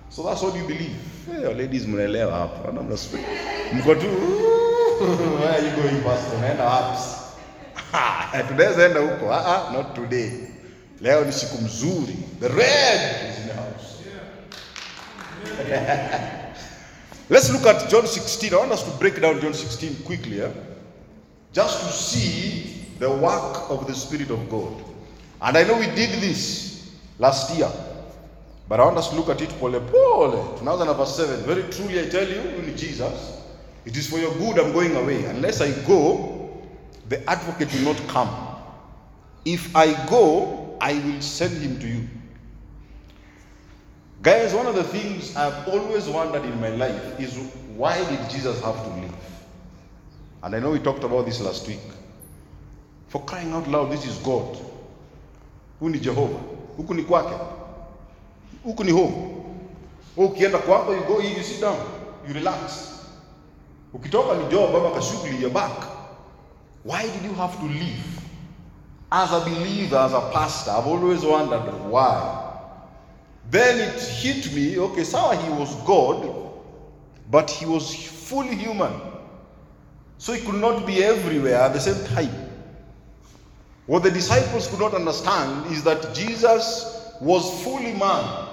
So 0.09 0.25
that's 0.25 0.43
what 0.43 0.55
you 0.57 0.65
believe. 0.67 0.97
Hey, 1.27 1.55
ladies 1.55 1.87
mnaelewa 1.87 2.33
hapa. 2.33 2.73
Mko 3.73 3.95
tu 3.95 4.07
where 5.41 5.49
are 5.53 5.63
you 5.65 5.71
going 5.77 6.03
pastor? 6.03 6.37
Unaenda 6.39 6.65
wapi? 6.65 7.20
Ha, 7.93 8.43
Tunaweza 8.49 8.85
enda 8.87 9.01
huko. 9.01 9.33
Ah 9.35 9.45
ah, 9.69 9.73
not 9.73 9.95
today. 9.95 10.31
Leo 11.01 11.25
ni 11.25 11.33
siku 11.33 11.63
mzuri. 11.63 12.17
The 12.41 12.49
red 12.49 13.01
is 13.31 13.39
in 13.39 13.49
the 13.49 13.55
house. 13.55 13.97
Let's 17.31 17.51
look 17.53 17.67
at 17.67 17.89
John 17.91 18.07
16. 18.07 18.53
I 18.53 18.57
want 18.57 18.73
us 18.73 18.83
to 18.85 18.91
break 18.99 19.21
down 19.21 19.41
John 19.41 19.55
16 19.55 19.95
quickly, 20.05 20.41
eh? 20.43 20.51
just 21.53 21.81
to 21.81 21.93
see 21.93 22.87
the 22.99 23.09
work 23.11 23.71
of 23.71 23.87
the 23.87 23.95
Spirit 23.95 24.31
of 24.31 24.49
God. 24.51 24.73
And 25.41 25.57
I 25.57 25.65
know 25.65 25.79
we 25.79 25.87
did 25.87 26.21
this 26.21 26.91
last 27.19 27.57
year, 27.57 27.71
but 28.69 28.81
I 28.81 28.85
want 28.85 28.99
us 28.99 29.09
to 29.11 29.17
look 29.17 29.29
at 29.29 29.41
it 29.41 29.49
pole 29.61 29.81
pole. 29.81 30.57
Tunaanza 30.59 30.85
na 30.85 30.93
verse 30.93 31.17
7. 31.17 31.45
Very 31.47 31.63
truly 31.71 32.01
I 32.01 32.09
tell 32.09 32.29
you, 32.29 32.41
in 32.41 32.77
Jesus, 32.77 33.39
it 33.85 33.97
is 33.97 34.07
for 34.09 34.19
your 34.19 34.35
good 34.35 34.59
I'm 34.59 34.73
going 34.73 34.95
away. 34.97 35.25
Unless 35.25 35.61
I 35.61 35.71
go, 35.87 36.40
the 37.11 37.29
advocate 37.29 37.73
will 37.75 37.93
not 37.93 38.09
come. 38.09 38.31
If 39.45 39.75
I 39.75 39.93
go, 40.09 40.77
I 40.81 40.95
will 40.95 41.21
send 41.21 41.61
him 41.61 41.79
to 41.81 41.87
you. 41.89 42.09
Guys, 44.23 44.55
one 44.55 44.67
of 44.67 44.77
the 44.77 44.85
things 44.85 45.35
I've 45.35 45.67
always 45.69 46.07
wondered 46.07 46.45
in 46.45 46.61
my 46.61 46.69
life 46.69 47.19
is 47.21 47.37
why 47.77 47.99
did 48.05 48.31
Jesus 48.31 48.63
have 48.63 48.77
to 48.85 48.91
leave? 49.01 49.13
And 50.43 50.55
I 50.55 50.61
know 50.61 50.71
we 50.71 50.79
talked 50.79 51.03
about 51.03 51.27
this 51.27 51.41
last 51.41 51.67
week. 51.67 51.81
For 53.09 53.25
crying 53.25 53.53
out 53.53 53.67
loud, 53.67 53.91
this 53.91 54.07
is 54.07 54.17
God. 54.19 54.57
Huyu 55.81 55.91
ni 55.93 55.99
Jehovah. 55.99 56.41
Huku 56.77 56.95
ni 56.95 57.03
kwake. 57.03 57.35
Huku 58.65 58.85
ni 58.85 58.93
home. 58.93 59.37
Ukienda 60.17 60.59
kwako, 60.59 60.95
you 60.95 61.03
go 61.05 61.19
in, 61.21 61.37
you 61.37 61.43
sit 61.43 61.61
down, 61.61 61.79
you 62.29 62.35
relax. 62.35 62.91
Ukitoka 63.95 64.35
ni 64.35 64.45
job 64.51 64.77
ama 64.77 64.91
kashughuli, 64.91 65.41
you're 65.43 65.55
back. 65.55 66.00
Why 66.83 67.03
did 67.03 67.23
you 67.23 67.35
have 67.35 67.59
to 67.59 67.65
leave? 67.65 68.21
As 69.13 69.33
a 69.33 69.41
believer, 69.41 69.97
as 69.97 70.13
a 70.13 70.31
pastor, 70.33 70.71
I've 70.71 70.87
always 70.87 71.23
wondered 71.23 71.73
why. 71.85 72.47
Then 73.51 73.81
it 73.81 74.01
hit 74.01 74.53
me 74.55 74.79
okay, 74.79 75.05
so 75.05 75.31
he 75.31 75.51
was 75.51 75.75
God, 75.85 76.53
but 77.31 77.51
he 77.51 77.67
was 77.67 77.93
fully 77.93 78.55
human. 78.55 78.93
So 80.19 80.33
he 80.33 80.45
could 80.45 80.61
not 80.61 80.87
be 80.87 81.03
everywhere 81.03 81.57
at 81.57 81.73
the 81.73 81.81
same 81.81 82.07
time. 82.15 82.51
What 83.87 84.05
the 84.05 84.11
disciples 84.11 84.69
could 84.69 84.79
not 84.79 84.95
understand 84.95 85.73
is 85.73 85.83
that 85.83 86.15
Jesus 86.15 87.15
was 87.21 87.63
fully 87.65 87.93
man 87.95 88.49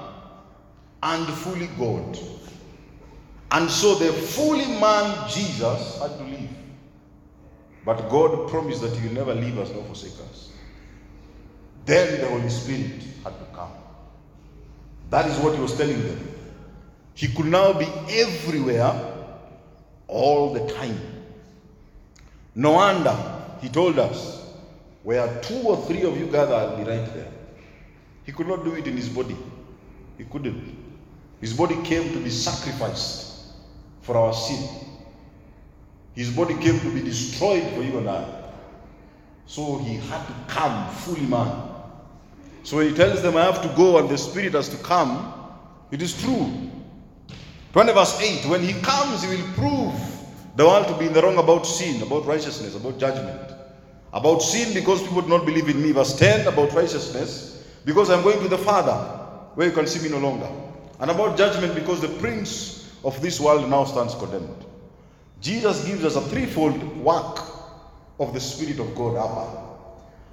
and 1.04 1.28
fully 1.28 1.68
God. 1.78 2.18
And 3.52 3.70
so 3.70 3.96
the 3.96 4.12
fully 4.12 4.66
man 4.66 5.30
Jesus 5.30 6.00
had 6.02 6.18
to 6.18 6.24
leave. 6.24 6.50
But 7.88 8.10
God 8.10 8.50
promised 8.50 8.82
that 8.82 8.94
He 8.98 9.08
will 9.08 9.16
never 9.16 9.34
leave 9.34 9.58
us 9.58 9.72
nor 9.74 9.82
forsake 9.86 10.20
us. 10.30 10.52
Then 11.86 12.20
the 12.20 12.28
Holy 12.28 12.50
Spirit 12.50 13.02
had 13.24 13.40
to 13.40 13.46
come. 13.56 13.72
That 15.10 15.26
is 15.28 15.38
what 15.38 15.56
He 15.56 15.62
was 15.62 15.78
telling 15.78 16.02
them. 16.06 16.20
He 17.14 17.30
could 17.30 17.46
now 17.46 17.72
be 17.72 17.86
everywhere 18.10 18.92
all 20.10 20.52
the 20.52 20.70
time. 20.74 21.00
No 22.56 22.74
wonder 22.74 23.18
He 23.62 23.70
told 23.70 23.98
us, 24.00 24.52
where 25.04 25.42
two 25.42 25.62
or 25.62 25.78
three 25.78 26.04
of 26.04 26.20
you 26.20 26.26
gather, 26.26 26.56
I'll 26.56 26.76
be 26.76 26.84
right 26.84 27.06
there. 27.14 27.32
He 28.26 28.34
could 28.34 28.50
not 28.50 28.66
do 28.66 28.74
it 28.74 28.86
in 28.86 28.98
His 28.98 29.08
body. 29.08 29.38
He 30.18 30.26
couldn't. 30.26 30.76
His 31.40 31.54
body 31.54 31.82
came 31.84 32.12
to 32.12 32.20
be 32.20 32.32
sacrificed 32.32 33.54
for 34.02 34.18
our 34.18 34.34
sin. 34.34 34.68
His 36.18 36.32
body 36.32 36.56
came 36.56 36.80
to 36.80 36.90
be 36.90 37.02
destroyed 37.02 37.62
for 37.76 37.84
you 37.84 38.00
and 38.00 38.10
I. 38.10 38.26
So 39.46 39.78
he 39.78 39.98
had 39.98 40.26
to 40.26 40.34
come 40.48 40.90
fully 40.90 41.28
man. 41.28 41.70
So 42.64 42.78
when 42.78 42.90
he 42.90 42.96
tells 42.96 43.22
them, 43.22 43.38
I 43.38 43.44
have 43.44 43.62
to 43.62 43.68
go 43.78 44.00
and 44.00 44.10
the 44.10 44.18
Spirit 44.18 44.54
has 44.54 44.68
to 44.70 44.78
come. 44.78 45.32
It 45.92 46.02
is 46.02 46.20
true. 46.20 46.52
20 47.72 47.94
verse 47.94 48.20
8 48.20 48.50
When 48.50 48.64
he 48.64 48.74
comes, 48.82 49.22
he 49.22 49.38
will 49.38 49.48
prove 49.54 49.94
the 50.56 50.66
world 50.66 50.88
to 50.88 50.98
be 50.98 51.06
in 51.06 51.14
the 51.14 51.22
wrong 51.22 51.38
about 51.38 51.68
sin, 51.68 52.02
about 52.02 52.26
righteousness, 52.26 52.76
about 52.76 52.98
judgment. 52.98 53.52
About 54.12 54.40
sin 54.40 54.74
because 54.74 55.04
people 55.04 55.22
do 55.22 55.30
not 55.30 55.46
believe 55.46 55.70
in 55.70 55.80
me. 55.80 55.92
Verse 55.92 56.18
10 56.18 56.48
about 56.48 56.74
righteousness 56.74 57.64
because 57.86 58.10
I'm 58.10 58.24
going 58.24 58.42
to 58.42 58.48
the 58.48 58.58
Father 58.58 58.96
where 59.54 59.68
you 59.68 59.74
can 59.74 59.86
see 59.86 60.02
me 60.02 60.10
no 60.10 60.18
longer. 60.18 60.50
And 61.00 61.12
about 61.12 61.38
judgment 61.38 61.76
because 61.76 62.02
the 62.02 62.10
prince 62.18 62.92
of 63.04 63.22
this 63.22 63.40
world 63.40 63.70
now 63.70 63.84
stands 63.84 64.16
condemned. 64.16 64.66
Jesus 65.42 65.86
gives 65.86 66.04
us 66.04 66.16
a 66.16 66.22
threefold 66.22 66.98
work 66.98 67.40
of 68.20 68.34
the 68.34 68.40
Spirit 68.40 68.80
of 68.80 68.96
God. 68.96 69.16
Abba. 69.18 69.68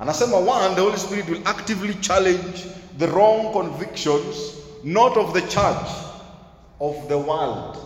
Anasema 0.01 0.45
one, 0.45 0.75
the 0.75 0.83
Holy 0.83 0.97
Spirit 0.97 1.29
will 1.29 1.47
actively 1.47 1.95
challenge 1.95 2.67
the 2.99 3.09
wrong 3.09 3.53
convictions, 3.53 4.61
not 4.83 5.17
of 5.17 5.35
the 5.35 5.41
church, 5.43 5.89
of 6.81 7.09
the 7.09 7.19
world. 7.19 7.79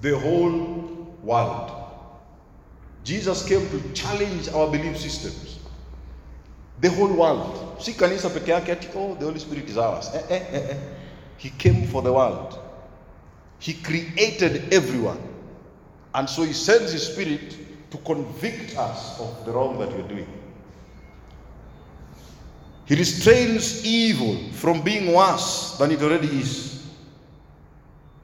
The 0.00 0.18
whole 0.18 1.14
world. 1.22 1.72
Jesus 3.04 3.46
came 3.46 3.68
to 3.70 3.92
challenge 3.92 4.48
our 4.48 4.70
belief 4.70 4.98
systems. 4.98 5.58
The 6.80 6.90
whole 6.90 7.12
world. 7.12 7.80
Si 7.80 7.92
kanisa 7.92 8.30
peke 8.30 8.50
yake 8.50 8.72
ati, 8.72 8.88
oh, 8.94 9.14
the 9.14 9.24
Holy 9.24 9.38
Spirit 9.38 9.68
is 9.68 9.78
ours. 9.78 10.10
Eh, 10.14 10.22
eh, 10.28 10.46
eh, 10.50 10.70
eh. 10.70 10.78
He 11.38 11.50
came 11.50 11.86
for 11.86 12.02
the 12.02 12.12
world. 12.12 12.58
He 13.58 13.74
created 13.74 14.72
everyone. 14.72 15.35
And 16.16 16.28
so 16.28 16.44
he 16.44 16.54
sends 16.54 16.92
his 16.92 17.06
spirit 17.12 17.90
to 17.90 17.98
convict 17.98 18.76
us 18.78 19.20
of 19.20 19.44
the 19.44 19.52
wrong 19.52 19.78
that 19.78 19.92
we're 19.92 20.08
doing. 20.08 20.26
He 22.86 22.94
restrains 22.94 23.84
evil 23.84 24.50
from 24.52 24.80
being 24.80 25.12
worse 25.12 25.76
than 25.76 25.90
it 25.90 26.00
already 26.00 26.28
is. 26.28 26.86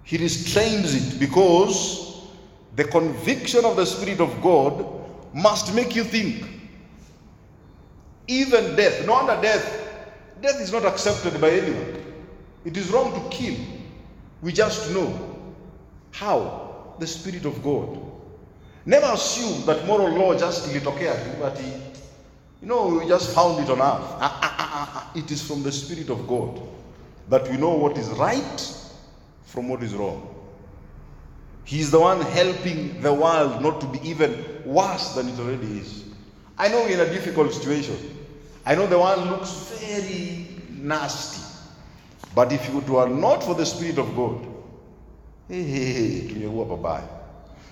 He 0.04 0.16
restrains 0.16 0.94
it 0.94 1.20
because 1.20 2.28
the 2.76 2.84
conviction 2.84 3.66
of 3.66 3.76
the 3.76 3.84
Spirit 3.84 4.20
of 4.20 4.40
God 4.40 4.86
must 5.34 5.74
make 5.74 5.94
you 5.94 6.04
think. 6.04 6.46
Even 8.26 8.74
death, 8.74 9.04
no 9.04 9.12
wonder 9.12 9.38
death, 9.42 9.90
death 10.40 10.60
is 10.60 10.72
not 10.72 10.86
accepted 10.86 11.38
by 11.40 11.50
anyone. 11.50 12.02
It 12.64 12.76
is 12.78 12.90
wrong 12.90 13.12
to 13.12 13.36
kill. 13.36 13.56
We 14.40 14.52
just 14.52 14.90
know. 14.92 15.36
How? 16.12 16.61
The 16.98 17.06
Spirit 17.06 17.44
of 17.44 17.62
God. 17.62 17.98
Never 18.84 19.06
assume 19.06 19.64
that 19.66 19.86
moral 19.86 20.10
law 20.10 20.36
just 20.36 20.68
ilitokea 20.68 21.14
tu, 21.14 21.40
but 21.40 21.60
you 22.60 22.68
know, 22.68 22.86
we 22.86 23.08
just 23.08 23.34
found 23.34 23.62
it 23.62 23.70
on 23.70 23.80
earth. 23.80 24.08
Ah, 24.20 24.38
ah, 24.42 24.56
ah. 24.58 25.10
It 25.14 25.30
is 25.30 25.42
from 25.42 25.62
the 25.62 25.72
Spirit 25.72 26.10
of 26.10 26.26
God 26.26 26.60
that 27.28 27.48
we 27.50 27.56
know 27.56 27.70
what 27.70 27.96
is 27.98 28.08
right 28.10 28.76
from 29.44 29.68
what 29.68 29.82
is 29.82 29.94
wrong. 29.94 30.28
He 31.64 31.80
is 31.80 31.90
the 31.90 32.00
one 32.00 32.20
helping 32.20 33.00
the 33.00 33.12
world 33.12 33.62
not 33.62 33.80
to 33.80 33.86
be 33.86 34.08
even 34.08 34.44
worse 34.64 35.14
than 35.14 35.28
it 35.28 35.38
already 35.38 35.78
is. 35.78 36.04
I 36.58 36.68
know 36.68 36.82
we're 36.82 36.94
in 36.94 37.00
a 37.00 37.12
difficult 37.12 37.52
situation. 37.52 37.96
I 38.66 38.74
know 38.74 38.86
the 38.86 38.98
world 38.98 39.26
looks 39.28 39.50
very 39.80 40.46
nasty. 40.70 41.42
But 42.34 42.52
if 42.52 42.68
you 42.68 42.80
were 42.80 43.08
not 43.08 43.42
for 43.42 43.54
the 43.54 43.66
Spirit 43.66 43.98
of 43.98 44.14
God, 44.16 44.46
hey, 45.52 46.20
tungekuwa. 46.28 47.02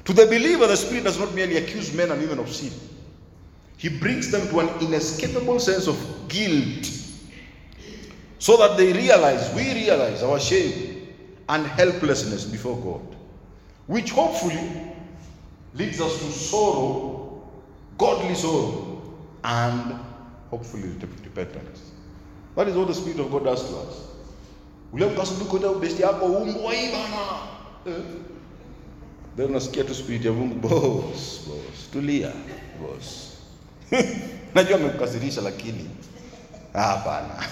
To 0.05 0.13
the 0.13 0.27
believer, 0.27 0.67
the 0.67 0.77
Spirit 0.77 1.05
does 1.05 1.19
not 1.19 1.35
merely 1.35 1.57
accuse 1.57 1.93
men 1.95 2.11
and 2.11 2.21
women 2.21 2.39
of 2.39 2.49
sin. 2.49 2.73
He 3.77 3.89
brings 3.89 4.31
them 4.31 4.47
to 4.49 4.61
an 4.61 4.69
inescapable 4.81 5.59
sense 5.59 5.87
of 5.87 5.97
guilt 6.29 6.87
so 8.39 8.57
that 8.57 8.77
they 8.77 8.93
realize, 8.93 9.55
we 9.55 9.73
realize 9.73 10.23
our 10.23 10.41
shame 10.41 11.09
and 11.49 11.67
helplessness 11.67 12.45
before 12.45 12.77
God, 12.77 13.17
which 13.87 14.11
hopefully 14.11 14.59
leads 15.75 16.01
us 16.01 16.19
to 16.19 16.33
sorrow, 16.33 17.43
godly 17.97 18.35
sorrow, 18.35 19.03
and 19.45 19.99
hopefully 20.51 20.89
repentance. 21.25 21.93
That 22.57 22.69
is 22.69 22.77
what 22.77 22.89
the 22.89 22.95
Spirit 22.95 23.21
of 23.21 23.31
God 23.31 23.45
does 23.45 23.63
to 23.69 23.77
us. 23.77 24.07
ule 24.93 25.07
mkasuduku 25.07 25.59
ta 25.59 25.75
besti 25.75 26.03
yako. 26.03 27.50
Then 29.37 29.47
unasikia 29.51 29.85
tu 29.85 29.95
spirit 29.95 30.25
ya 30.25 30.33
Mungu. 30.33 30.69
Boss 30.69 31.41
boss. 31.47 31.91
Tulia 31.93 32.33
boss. 32.81 33.37
Najua 34.55 34.77
amekukasirisha 34.77 35.41
lakini 35.41 35.91
hapana. 36.73 37.45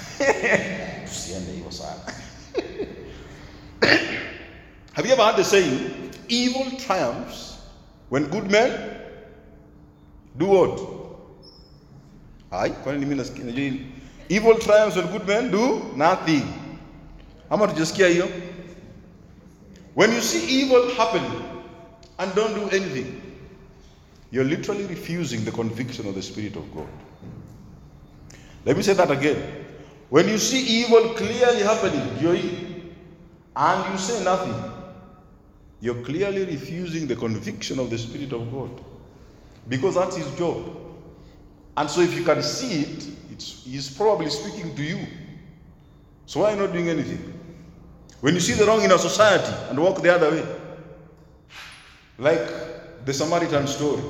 Tusiende 1.08 1.52
hivyo 1.52 1.70
sana. 1.73 2.00
Have 4.92 5.08
you 5.08 5.14
ever 5.14 5.25
heard 5.25 5.37
the 5.37 5.44
saying 5.44 5.90
evil 6.28 6.70
triumphs 6.87 7.58
when 8.11 8.25
good 8.26 8.50
men 8.50 8.73
do 10.37 10.47
what? 10.47 10.80
Ai 12.50 12.70
kwani 12.70 12.99
mimi 12.99 13.14
nasikia 13.14 13.44
evil 14.28 14.58
triumphs 14.58 14.97
when 14.97 15.06
good 15.06 15.26
men 15.26 15.50
do 15.50 15.80
nothing. 15.97 16.42
Ama 17.50 17.68
tujasikia 17.68 18.08
hiyo 18.08 18.28
when 19.99 20.12
you 20.12 20.21
see 20.21 20.61
evil 20.61 20.90
happening 20.95 21.64
and 22.21 22.33
don't 22.37 22.55
do 22.55 22.69
anything 22.76 23.21
you're 24.31 24.45
literally 24.45 24.85
refusing 24.85 25.45
the 25.45 25.50
conviction 25.50 26.07
of 26.07 26.14
the 26.14 26.23
spirit 26.23 26.55
of 26.55 26.73
god. 26.73 26.87
Let 28.64 28.76
me 28.76 28.85
say 28.85 28.93
that 28.93 29.11
again. 29.11 29.67
When 30.09 30.28
you 30.28 30.38
see 30.38 30.61
evil 30.83 31.14
clearly 31.14 31.62
happening 31.62 32.00
and 33.57 33.93
you 33.93 33.99
say 33.99 34.23
nothing 34.23 34.55
you're 35.81 36.00
clearly 36.05 36.45
refusing 36.45 37.09
the 37.09 37.17
conviction 37.17 37.81
of 37.81 37.90
the 37.90 37.99
spirit 37.99 38.33
of 38.33 38.52
god. 38.52 38.71
Because 39.69 39.97
that's 39.97 40.14
his 40.14 40.31
job. 40.38 40.64
And 41.76 41.90
so 41.90 42.02
if 42.02 42.14
you 42.14 42.23
can 42.23 42.40
see 42.45 42.83
it 42.83 43.02
he's 43.64 43.90
probably 43.97 44.31
speaking 44.31 44.76
to 44.76 44.83
you. 44.85 45.05
So 46.26 46.38
why 46.38 46.52
are 46.52 46.55
you 46.55 46.62
not 46.62 46.73
doing 46.73 46.88
anything? 46.88 47.38
When 48.20 48.34
you 48.34 48.40
see 48.40 48.54
the 48.54 48.66
wrong 48.66 48.82
in 48.82 48.90
our 48.90 48.98
society 48.98 49.54
and 49.70 49.78
walk 49.78 50.02
the 50.02 50.12
other 50.12 50.30
way, 50.30 50.46
like 52.18 53.04
the 53.04 53.14
Samaritan 53.14 53.66
story, 53.66 54.02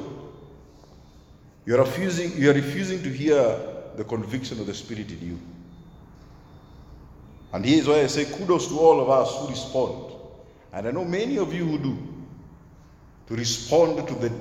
you 1.67 1.75
are 1.75 1.81
refusing, 1.81 2.33
you 2.37 2.51
are 2.51 2.55
refusing 2.55 3.03
to 3.03 3.11
hear 3.11 3.59
the 3.97 4.05
conviction 4.05 4.59
of 4.61 4.67
the 4.67 4.73
Spirit 4.73 5.11
in 5.11 5.21
you. 5.21 5.39
And 7.53 7.65
here 7.65 7.79
is 7.79 7.89
why 7.89 8.01
I 8.01 8.07
say 8.07 8.25
kudos 8.25 8.69
to 8.69 8.79
all 8.79 9.01
of 9.01 9.11
us 9.11 9.37
who 9.37 9.49
respond. 9.49 10.13
And 10.73 10.89
I 10.89 10.91
know 10.91 11.05
many 11.05 11.39
of 11.39 11.53
you 11.53 11.67
who 11.67 11.79
do. 11.79 11.99
To 13.27 13.37
respond 13.37 14.09
to 14.09 14.15
the 14.15 14.33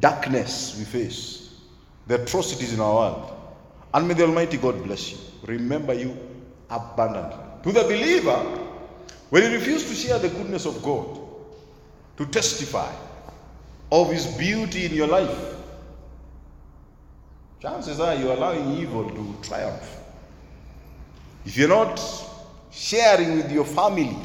darkness 0.00 0.76
we 0.78 0.84
face, 0.84 1.54
the 2.06 2.22
atrocities 2.22 2.72
in 2.72 2.80
our 2.80 2.94
world. 2.94 3.32
And 3.92 4.08
may 4.08 4.14
the 4.14 4.24
Almighty 4.24 4.56
God 4.56 4.82
bless 4.82 5.12
you. 5.12 5.18
Remember 5.44 5.92
you 5.92 6.16
abundantly. 6.70 7.38
To 7.64 7.72
the 7.72 7.82
believer, 7.82 8.63
when 9.34 9.42
you 9.42 9.50
refuse 9.50 9.82
to 9.88 9.96
share 9.96 10.20
the 10.20 10.28
goodness 10.28 10.64
of 10.64 10.80
God, 10.80 11.18
to 12.18 12.24
testify 12.26 12.94
of 13.90 14.12
His 14.12 14.28
beauty 14.36 14.84
in 14.84 14.92
your 14.94 15.08
life, 15.08 15.56
chances 17.60 17.98
are 17.98 18.14
you're 18.14 18.34
allowing 18.34 18.76
evil 18.76 19.10
to 19.10 19.34
triumph. 19.42 19.98
If 21.44 21.56
you're 21.56 21.68
not 21.68 22.00
sharing 22.70 23.38
with 23.38 23.50
your 23.50 23.64
family, 23.64 24.16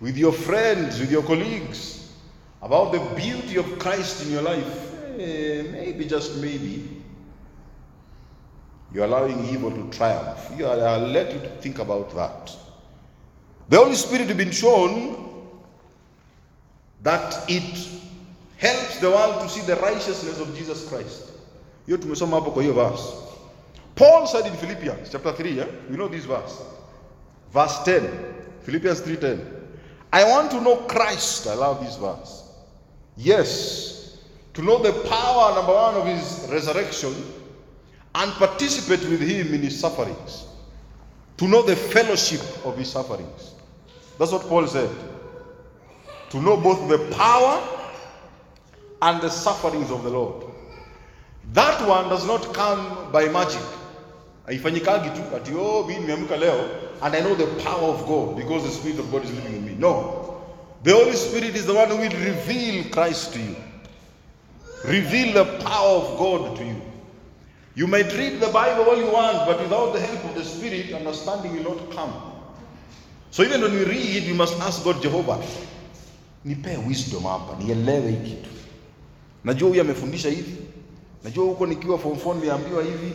with 0.00 0.16
your 0.16 0.32
friends, 0.32 0.98
with 1.00 1.12
your 1.12 1.22
colleagues 1.22 2.10
about 2.62 2.92
the 2.92 3.00
beauty 3.14 3.58
of 3.58 3.78
Christ 3.78 4.24
in 4.24 4.32
your 4.32 4.40
life, 4.40 4.94
eh, 5.18 5.64
maybe, 5.70 6.06
just 6.06 6.38
maybe, 6.38 7.02
you're 8.90 9.04
allowing 9.04 9.44
evil 9.50 9.70
to 9.70 9.90
triumph. 9.90 10.50
You 10.56 10.64
are, 10.64 10.80
I'll 10.80 11.08
let 11.08 11.30
you 11.30 11.40
think 11.60 11.78
about 11.78 12.14
that. 12.14 12.67
The 13.68 13.76
Holy 13.76 13.94
Spirit 13.94 14.28
has 14.28 14.36
been 14.36 14.50
shown 14.50 15.48
that 17.02 17.44
it 17.48 17.88
helps 18.56 18.98
the 19.00 19.10
world 19.10 19.42
to 19.42 19.48
see 19.48 19.60
the 19.60 19.76
righteousness 19.76 20.40
of 20.40 20.56
Jesus 20.56 20.88
Christ. 20.88 21.24
Hiyo 21.86 21.98
tumesoma 21.98 22.36
hapo 22.36 22.50
kwa 22.50 22.62
hiyo 22.62 22.74
verse. 22.74 23.02
Paul 23.94 24.26
said 24.26 24.46
in 24.46 24.56
Philippians 24.56 25.10
chapter 25.10 25.32
3, 25.32 25.56
yeah? 25.56 25.66
you 25.90 25.96
know 25.96 26.08
this 26.08 26.24
verse. 26.24 26.62
Verse 27.52 27.78
10. 27.84 28.38
Philippians 28.62 29.00
3:10. 29.00 29.40
I 30.12 30.24
want 30.24 30.50
to 30.50 30.60
know 30.60 30.76
Christ. 30.76 31.46
I 31.46 31.54
love 31.54 31.84
this 31.84 31.96
verse. 31.96 32.44
Yes, 33.16 34.18
to 34.52 34.62
know 34.62 34.82
the 34.82 34.92
power 35.08 35.54
number 35.54 35.72
one 35.72 35.94
of 35.94 36.06
his 36.06 36.46
resurrection 36.50 37.14
and 38.14 38.32
participate 38.32 39.08
with 39.08 39.20
him 39.20 39.54
in 39.54 39.62
his 39.62 39.78
sufferings. 39.80 40.44
To 41.38 41.48
know 41.48 41.62
the 41.62 41.76
fellowship 41.76 42.42
of 42.66 42.76
his 42.76 42.90
sufferings. 42.90 43.54
That's 44.18 44.32
what 44.32 44.42
Paul 44.42 44.66
said. 44.66 44.90
To 46.30 46.40
know 46.40 46.56
both 46.56 46.88
the 46.88 46.98
power 47.16 47.62
and 49.00 49.20
the 49.22 49.30
sufferings 49.30 49.90
of 49.90 50.02
the 50.02 50.10
Lord. 50.10 50.44
That 51.52 51.86
one 51.88 52.08
does 52.08 52.26
not 52.26 52.52
come 52.52 53.10
by 53.12 53.28
magic. 53.28 53.62
Haifanyikagi 54.46 55.14
tu 55.14 55.36
ati 55.36 55.52
oh 55.54 55.86
mimi 55.86 56.06
leo 56.06 56.68
and 57.02 57.14
I 57.14 57.20
know 57.20 57.34
the 57.34 57.46
power 57.62 57.94
of 57.94 58.06
God 58.06 58.36
because 58.36 58.64
the 58.64 58.70
spirit 58.70 58.98
of 58.98 59.10
God 59.12 59.24
is 59.24 59.32
living 59.32 59.56
in 59.56 59.66
me. 59.66 59.74
No. 59.74 60.42
The 60.82 60.92
Holy 60.92 61.12
Spirit 61.12 61.54
is 61.56 61.66
the 61.66 61.74
one 61.74 61.88
who 61.88 61.96
will 61.96 62.10
reveal 62.10 62.84
Christ 62.90 63.32
to 63.34 63.40
you. 63.40 63.56
Reveal 64.84 65.34
the 65.34 65.58
power 65.58 65.98
of 65.98 66.18
God 66.18 66.56
to 66.56 66.64
you. 66.64 66.80
You 67.74 67.86
might 67.86 68.12
read 68.14 68.40
the 68.40 68.48
Bible 68.48 68.84
all 68.84 68.96
you 68.96 69.10
want, 69.10 69.46
but 69.46 69.60
without 69.60 69.92
the 69.92 70.00
help 70.00 70.24
of 70.24 70.34
the 70.34 70.44
Spirit, 70.44 70.92
understanding 70.92 71.56
will 71.56 71.74
not 71.74 71.90
come. 71.92 72.37
So 73.30 73.44
even 73.44 73.62
when 73.62 73.72
we 73.72 73.84
read, 73.84 74.26
we 74.26 74.32
must 74.32 74.60
ask 74.60 74.84
God, 74.84 75.02
Jehovah, 75.02 75.38
nipe 76.44 76.76
wisdom 76.88 77.22
hapa, 77.22 77.56
nielewe 77.64 78.10
hii 78.10 78.30
kitu. 78.30 78.50
Najua 79.44 79.68
huyu 79.68 79.80
amefundisha 79.80 80.28
hivi, 80.28 80.56
najua 81.24 81.44
huko 81.44 81.66
nikiwa 81.66 81.98
form 81.98 82.18
4 82.18 82.34
niliambiwa 82.34 82.82
hivi. 82.82 83.12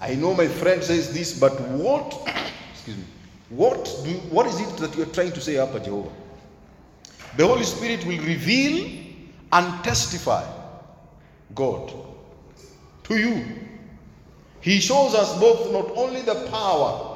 I 0.00 0.16
know 0.16 0.34
my 0.34 0.48
friend 0.48 0.82
says 0.82 1.12
this, 1.12 1.40
but 1.40 1.52
what, 1.78 2.14
excuse 2.72 2.96
me, 2.96 3.04
what 3.56 3.84
do, 4.04 4.10
what 4.36 4.46
is 4.54 4.60
it 4.60 4.76
that 4.76 4.96
you 4.96 5.02
are 5.02 5.12
trying 5.12 5.30
to 5.30 5.40
say 5.40 5.54
hapa, 5.56 5.80
Jehovah? 5.80 6.10
The 7.36 7.46
Holy 7.46 7.64
Spirit 7.64 8.06
will 8.06 8.18
reveal 8.18 8.88
and 9.52 9.84
testify 9.84 10.44
God 11.54 11.92
to 13.04 13.14
you. 13.18 13.44
He 14.60 14.80
shows 14.80 15.14
us 15.14 15.38
both 15.40 15.72
not 15.72 15.96
only 15.96 16.22
the 16.22 16.34
power, 16.50 17.11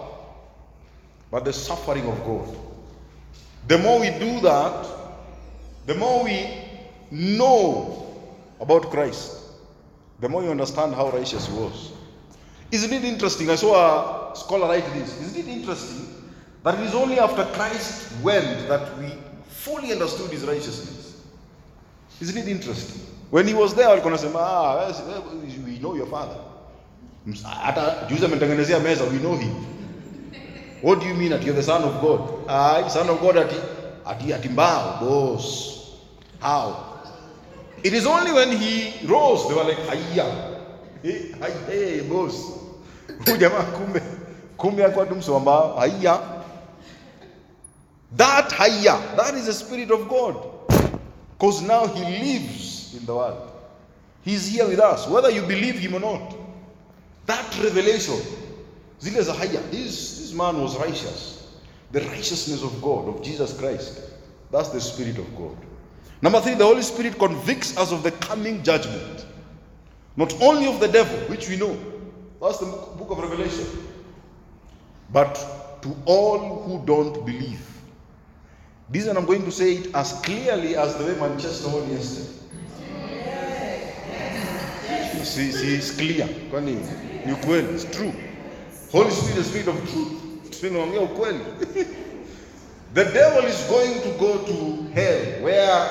but 1.31 1.45
the 1.45 1.53
suffering 1.53 2.07
of 2.07 2.19
God. 2.25 2.57
The 3.69 3.79
more 3.79 4.01
we 4.01 4.11
do 4.11 4.41
that, 4.41 4.87
the 5.87 5.95
more 5.95 6.25
we 6.25 6.47
know 7.11 8.07
about 8.61 8.91
Christ, 8.91 9.33
the 10.21 10.29
more 10.29 10.43
you 10.43 10.51
understand 10.51 10.95
how 10.95 11.11
righteous 11.11 11.47
He 11.47 11.53
was. 11.53 11.93
Isn't 12.71 12.93
it 12.93 13.05
interesting? 13.05 13.51
I 13.51 13.57
saw 13.57 14.33
a 14.33 14.37
scholar 14.37 14.69
write 14.69 14.85
this. 14.95 15.21
Isn't 15.21 15.47
it 15.47 15.49
interesting 15.49 16.09
that 16.65 16.75
it 16.75 16.81
is 16.81 16.95
only 16.95 17.19
after 17.19 17.45
Christ 17.55 18.13
went 18.23 18.69
that 18.69 18.99
we 18.99 19.13
fully 19.49 19.93
understood 19.93 20.31
His 20.31 20.45
righteousness? 20.45 21.23
Isn't 22.21 22.39
it 22.39 22.49
interesting? 22.49 23.03
When 23.31 23.47
He 23.47 23.55
was 23.55 23.75
there, 23.75 23.89
walikuwa 23.89 24.11
nasema 24.11 24.41
ah, 24.41 24.93
we 25.67 25.79
know 25.79 25.95
your 25.97 26.07
father. 26.07 26.37
We 27.27 27.33
know 29.19 29.37
him. 29.37 29.67
What 30.83 31.01
do 31.01 31.07
you 31.07 31.15
mean 31.15 31.31
that 31.31 31.43
you're 31.43 31.55
the 31.55 31.63
son 31.63 31.83
of 31.83 32.01
God? 32.01 32.45
Ah, 32.49 32.89
son 32.89 33.09
of 33.09 33.21
God 33.21 33.37
ati 33.37 33.57
ati 34.05 34.33
ati 34.33 34.49
mbao, 34.49 35.01
boss. 35.01 35.97
How? 36.41 37.01
It 37.83 37.93
is 37.93 38.07
only 38.07 38.33
when 38.33 38.53
he 38.57 39.07
rose 39.07 39.49
they 39.49 39.55
were 39.55 39.65
like 39.65 39.79
haya. 39.89 40.61
Hey, 41.03 41.33
hey, 41.67 42.01
boss. 42.09 42.53
Jamaa 43.39 43.63
kumbe 43.63 44.03
kumbe 44.57 44.85
alikuwa 44.85 45.07
tu 45.07 45.41
mbao. 45.41 46.43
That 48.17 48.53
haya, 48.53 48.99
that 49.17 49.35
is 49.35 49.47
the 49.47 49.53
spirit 49.53 49.91
of 49.91 50.09
God. 50.09 50.37
Because 51.39 51.61
now 51.63 51.87
he 51.87 52.03
lives 52.03 52.95
in 52.99 53.05
the 53.05 53.15
world. 53.15 53.53
He's 54.25 54.49
here 54.49 54.67
with 54.67 54.81
us, 54.81 55.07
whether 55.07 55.31
you 55.31 55.43
believe 55.43 55.79
him 55.79 55.95
or 55.95 56.01
not. 56.01 56.35
That 57.27 57.59
revelation, 57.63 58.17
zile 59.01 59.23
za 59.23 59.33
haya, 59.35 59.61
this, 59.71 60.16
this 60.27 60.35
man 60.35 60.61
was 60.61 60.77
righteous. 60.77 61.47
The 61.93 62.01
righteousness 62.01 62.63
of 62.65 62.83
God, 62.83 63.09
of 63.09 63.23
Jesus 63.23 63.57
Christ. 63.57 64.01
That's 64.51 64.71
the 64.71 64.81
Spirit 64.81 65.19
of 65.19 65.37
God. 65.37 65.57
Number 66.21 66.41
three, 66.41 66.55
the 66.55 66.65
Holy 66.65 66.83
Spirit 66.83 67.17
convicts 67.17 67.77
us 67.79 67.93
of 67.93 68.03
the 68.03 68.11
coming 68.11 68.63
judgment. 68.65 69.25
Not 70.17 70.35
only 70.43 70.67
of 70.67 70.81
the 70.81 70.89
devil, 70.89 71.17
which 71.29 71.49
we 71.49 71.57
know. 71.57 71.79
That's 72.43 72.59
the 72.59 72.67
book 72.67 73.11
of 73.11 73.19
Revelation. 73.19 73.67
But 75.13 75.35
to 75.83 75.97
all 76.07 76.63
who 76.63 76.85
don't 76.85 77.25
believe. 77.25 77.65
This 78.91 79.07
and 79.07 79.17
I'm 79.17 79.27
going 79.27 79.45
to 79.45 79.53
say 79.53 79.75
it 79.75 79.95
as 79.95 80.21
clearly 80.23 80.75
as 80.75 80.97
the 80.97 81.05
way 81.05 81.21
Manchester 81.21 81.69
won 81.69 81.89
yesterday. 81.89 82.33
See, 85.23 85.53
see, 85.53 85.75
it's 85.75 85.97
clear. 85.97 86.27
Kwani 86.51 86.75
ni 87.25 87.33
it's 87.75 87.85
true. 87.97 88.13
Holy 88.97 89.11
Spirit 89.11 89.39
is 89.39 89.47
spirit 89.49 89.69
of 89.69 89.77
truth. 89.93 90.55
Spirit 90.55 90.75
unaongea 90.77 91.01
ukweli. 91.01 91.41
The 92.95 93.05
devil 93.05 93.45
is 93.45 93.67
going 93.69 94.01
to 94.01 94.19
go 94.19 94.39
to 94.39 94.55
hell 94.95 95.43
where 95.45 95.89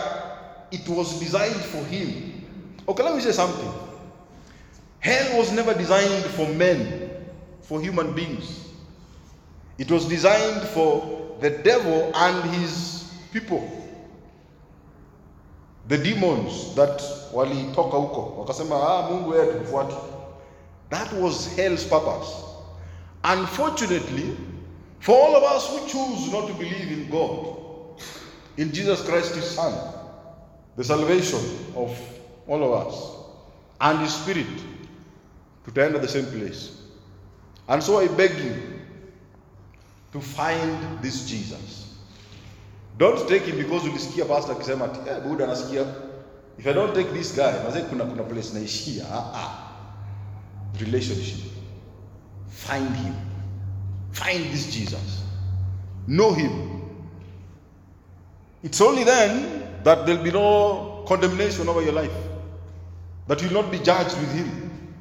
it 0.71 0.89
was 0.89 1.19
designed 1.19 1.61
for 1.61 1.85
him. 1.85 2.09
Okay, 2.87 3.03
let 3.03 3.15
me 3.15 3.21
say 3.21 3.31
something. 3.31 3.71
Hell 4.99 5.37
was 5.37 5.51
never 5.51 5.75
designed 5.75 6.25
for 6.25 6.47
men, 6.47 7.11
for 7.61 7.79
human 7.79 8.13
beings. 8.13 8.69
It 9.77 9.91
was 9.91 10.07
designed 10.07 10.67
for 10.69 11.37
the 11.41 11.51
devil 11.51 12.11
and 12.15 12.49
his 12.55 13.03
people. 13.31 13.61
The 15.87 15.97
demons 15.99 16.73
that 16.75 17.03
walitoka 17.33 17.97
huko 17.97 18.35
wakasema 18.39 18.75
ah, 18.75 19.09
Mungu 19.11 19.35
yetu 19.35 19.53
tumfuate. 19.53 19.95
That 20.89 21.13
was 21.13 21.55
hell's 21.55 21.83
purpose. 21.83 22.54
Unfortunately, 23.27 24.37
for 24.99 25.15
all 25.15 25.35
of 25.35 25.43
us 25.43 25.67
who 25.69 25.79
choose 25.87 26.31
not 26.31 26.47
to 26.47 26.53
believe 26.53 26.91
in 26.91 27.09
God, 27.09 27.57
in 28.57 28.71
Jesus 28.71 29.01
Christ, 29.01 29.33
His 29.33 29.49
Son, 29.49 29.73
the 30.77 30.83
salvation 30.83 31.39
of 31.75 31.99
all 32.47 32.63
of 32.63 32.87
us, 32.87 33.11
and 33.81 33.99
His 33.99 34.13
Spirit, 34.13 34.45
to 35.73 35.81
at 35.81 36.01
the 36.01 36.07
same 36.07 36.25
place. 36.27 36.83
And 37.67 37.81
so 37.81 37.97
I 37.99 38.07
beg 38.07 38.37
you 38.37 38.55
to 40.13 40.21
find 40.21 40.99
this 41.01 41.27
Jesus. 41.27 41.97
Don't 42.97 43.27
take 43.27 43.41
him 43.41 43.57
because 43.57 43.83
ulisikia 43.83 44.25
pastor 44.25 44.53
akisema 44.53 44.85
ati 44.85 45.09
eh, 45.09 45.19
Buddha 45.19 45.43
anasikia. 45.43 45.85
If 46.57 46.67
I 46.67 46.73
don't 46.73 46.93
take 46.93 47.11
this 47.11 47.35
guy, 47.35 47.51
mazee 47.63 47.81
kuna 47.89 48.05
kuna 48.05 48.23
place 48.23 48.53
naishia. 48.53 49.05
Ah, 49.11 49.31
ah. 49.33 49.71
Relationship. 50.79 51.54
Find 52.49 52.95
him. 52.95 53.15
Find 54.11 54.45
this 54.45 54.73
Jesus. 54.73 55.23
Know 56.07 56.33
him. 56.33 56.81
It's 58.63 58.81
only 58.81 59.03
then 59.03 59.81
that 59.83 60.05
there'll 60.05 60.23
be 60.23 60.31
no 60.31 61.03
condemnation 61.07 61.69
over 61.69 61.81
your 61.81 61.93
life. 61.93 62.15
That 63.27 63.41
you'll 63.41 63.53
not 63.53 63.71
be 63.71 63.79
judged 63.79 64.17
with 64.17 64.31
him. 64.33 64.95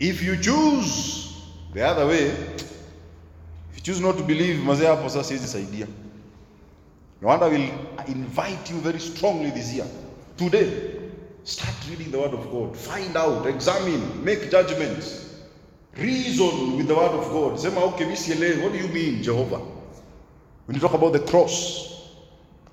If 0.00 0.22
you 0.22 0.36
choose 0.36 1.42
the 1.72 1.82
other 1.82 2.06
way, 2.06 2.26
if 2.26 3.76
you 3.76 3.80
choose 3.82 4.00
not 4.00 4.16
to 4.18 4.24
believe, 4.24 4.56
mazee 4.56 4.86
hapo 4.86 5.08
says 5.08 5.28
this 5.28 5.54
idea. 5.54 5.86
I 7.26 7.36
will 7.36 7.54
invite 8.06 8.70
you 8.70 8.76
very 8.80 8.98
strongly 8.98 9.50
this 9.50 9.72
year. 9.72 9.86
Today, 10.36 11.10
start 11.44 11.74
reading 11.88 12.10
the 12.10 12.18
Word 12.18 12.34
of 12.34 12.50
God. 12.50 12.76
Find 12.76 13.16
out, 13.16 13.46
examine, 13.46 14.24
make 14.24 14.50
judgments. 14.50 15.23
Reason 15.96 16.76
with 16.76 16.88
the 16.88 16.94
Word 16.94 17.12
of 17.12 17.30
God. 17.30 17.60
Sema, 17.60 17.80
okay, 17.84 18.04
mimi 18.04 18.16
sielewi. 18.16 18.62
What 18.62 18.72
do 18.72 18.78
you 18.78 18.88
mean, 18.88 19.22
Jehovah? 19.22 19.60
When 20.66 20.74
you 20.74 20.80
talk 20.80 20.94
about 20.94 21.12
the 21.12 21.20
cross, 21.20 22.10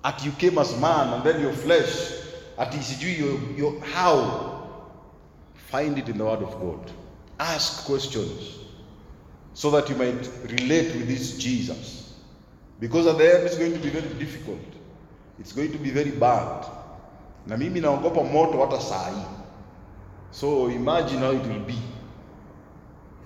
at 0.04 0.26
you 0.26 0.32
came 0.32 0.58
as 0.58 0.80
man 0.80 1.14
and 1.14 1.24
then 1.24 1.42
your 1.42 1.54
flesh, 1.54 2.14
at 2.58 2.72
sijui 2.72 3.18
your, 3.18 3.40
your 3.58 3.80
how. 3.82 4.70
Find 5.54 5.98
it 5.98 6.10
in 6.10 6.18
the 6.18 6.26
Word 6.26 6.42
of 6.42 6.60
God. 6.60 6.92
Ask 7.40 7.86
questions 7.86 8.58
so 9.54 9.70
that 9.72 9.90
you 9.90 9.96
might 9.96 10.30
relate 10.50 10.96
with 10.96 11.08
this 11.08 11.38
Jesus. 11.38 12.14
Because 12.80 13.06
at 13.08 13.18
the 13.18 13.36
end 13.36 13.46
it's 13.46 13.58
going 13.58 13.74
to 13.74 13.80
be 13.80 13.90
very 13.90 14.14
difficult. 14.16 14.60
It's 15.40 15.54
going 15.54 15.72
to 15.72 15.78
be 15.78 15.92
very 15.92 16.12
bad. 16.12 16.66
Na 17.48 17.58
mimi 17.58 17.82
naogopa 17.82 18.24
moto 18.24 18.66
hata 18.66 18.82
saa 18.82 19.10
hii. 19.10 19.26
So 20.32 20.70
imagine 20.70 21.20
how 21.20 21.32
it 21.32 21.46
will 21.46 21.66
be. 21.66 21.78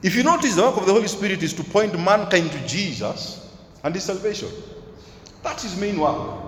If 0.03 0.15
you 0.15 0.23
notice, 0.23 0.55
the 0.55 0.61
work 0.61 0.77
of 0.77 0.85
the 0.85 0.93
Holy 0.93 1.07
Spirit 1.07 1.41
is 1.41 1.53
to 1.53 1.63
point 1.63 1.93
mankind 1.99 2.51
to 2.51 2.67
Jesus 2.67 3.51
and 3.83 3.93
his 3.95 4.03
salvation. 4.03 4.49
That's 5.43 5.63
his 5.63 5.79
main 5.79 5.99
work. 5.99 6.41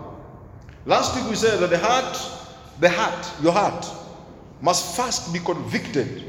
Last 0.86 1.16
week 1.16 1.30
we 1.30 1.36
said 1.36 1.60
that 1.60 1.70
the 1.70 1.78
heart, 1.78 2.18
the 2.80 2.90
heart, 2.90 3.32
your 3.42 3.52
heart, 3.52 3.86
must 4.62 4.96
first 4.96 5.34
be 5.34 5.40
convicted 5.40 6.24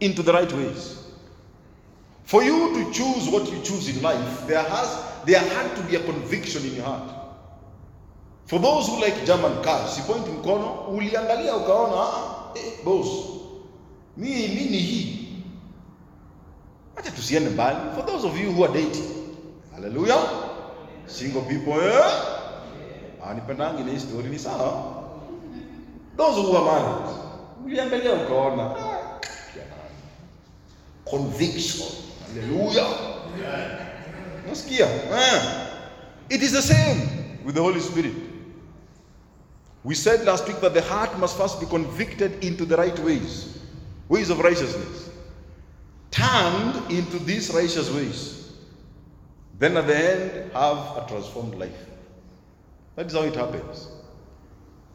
into 0.00 0.22
the 0.22 0.32
right 0.32 0.52
ways. 0.52 0.98
For 2.24 2.42
you 2.42 2.74
to 2.74 2.92
choose 2.92 3.28
what 3.28 3.50
you 3.50 3.60
choose 3.62 3.94
in 3.94 4.02
life, 4.02 4.46
there 4.46 4.62
has 4.62 5.04
there 5.24 5.40
had 5.40 5.76
to 5.76 5.82
be 5.82 5.96
a 5.96 6.00
conviction 6.04 6.64
in 6.64 6.74
your 6.76 6.84
heart. 6.84 7.12
For 8.46 8.58
those 8.58 8.88
who 8.88 9.00
like 9.00 9.24
German 9.24 9.62
cars, 9.62 9.94
si 9.94 10.02
point 10.02 10.26
mkono, 10.26 10.88
uliangalia 10.88 11.56
ukaona, 11.56 11.94
ah, 11.96 12.52
eh, 12.56 12.84
boss, 12.84 13.08
mi 14.16 14.28
ni 14.28 14.78
hii. 14.78 15.21
Acha 16.96 17.10
tusiende 17.10 17.50
mbali. 17.50 17.76
For 17.94 18.06
those 18.06 18.24
of 18.26 18.38
you 18.38 18.52
who 18.52 18.64
are 18.64 18.72
dating, 18.72 19.36
hallelujah, 19.74 20.20
single 21.06 21.42
people, 21.42 21.72
eh? 21.80 22.04
Ah, 23.24 23.34
nipendangi 23.34 23.84
na 23.84 23.92
hii 23.92 23.98
story 24.00 24.28
ni 24.28 24.38
sawa. 24.38 25.02
Those 26.16 26.36
who 26.40 26.56
are 26.56 26.64
married, 26.64 27.16
uliangalia 27.64 28.12
ukaona, 28.12 28.62
ah, 28.62 29.20
conviction, 31.10 31.88
hallelujah. 32.26 32.86
Nasikia? 34.48 34.86
Eh. 34.86 35.42
It 36.28 36.42
is 36.42 36.52
the 36.52 36.62
same 36.62 37.00
with 37.44 37.54
the 37.54 37.62
Holy 37.62 37.80
Spirit. 37.80 38.14
We 39.84 39.94
said 39.94 40.24
last 40.24 40.46
week 40.46 40.60
that 40.60 40.74
the 40.74 40.82
heart 40.82 41.18
must 41.18 41.36
first 41.36 41.60
be 41.60 41.66
convicted 41.66 42.44
into 42.44 42.64
the 42.64 42.76
right 42.76 42.98
ways, 43.00 43.58
ways 44.08 44.30
of 44.30 44.38
righteousness, 44.38 45.10
turned 46.12 46.92
into 46.92 47.18
these 47.18 47.52
righteous 47.52 47.90
ways. 47.90 48.52
Then 49.58 49.76
at 49.76 49.86
the 49.86 49.96
end, 49.96 50.52
have 50.52 50.96
a 50.96 51.04
transformed 51.08 51.56
life. 51.56 51.86
That 52.94 53.06
is 53.06 53.14
how 53.14 53.22
it 53.22 53.34
happens. 53.34 53.88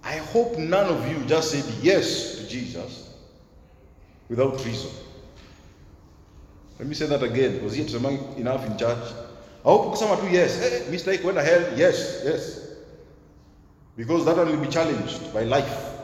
I 0.04 0.18
hope 0.18 0.58
none 0.58 0.86
of 0.86 1.10
you 1.10 1.26
just 1.26 1.52
said 1.52 1.66
yes 1.82 2.36
to 2.38 2.48
Jesus 2.48 3.14
without 4.30 4.64
reason. 4.66 4.92
Let 6.80 6.88
me 6.88 6.96
say 6.96 7.08
that 7.08 7.24
again 7.24 7.54
because 7.54 7.74
here 7.74 7.86
tusemang 7.86 8.38
enough 8.38 8.66
in 8.66 8.78
church. 8.78 9.12
I 9.66 9.70
hope 9.70 9.96
kusema 9.96 10.20
tu 10.20 10.28
yes. 10.28 10.62
Eh, 10.62 10.92
mistake 10.92 11.24
went 11.24 11.38
ahead. 11.38 11.78
Yes, 11.78 12.22
yes. 12.24 12.68
Because 13.98 14.26
that 14.26 14.38
one 14.38 14.48
will 14.48 14.64
be 14.64 14.68
challenged 14.68 15.34
by 15.34 15.44
life. 15.44 15.96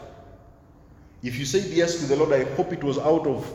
If 1.21 1.37
you 1.37 1.45
said 1.45 1.65
yes 1.65 1.99
to 1.99 2.05
the 2.07 2.15
Lord, 2.15 2.33
I 2.33 2.43
hope 2.55 2.73
it 2.73 2.83
was 2.83 2.97
out 2.97 3.27
of 3.27 3.45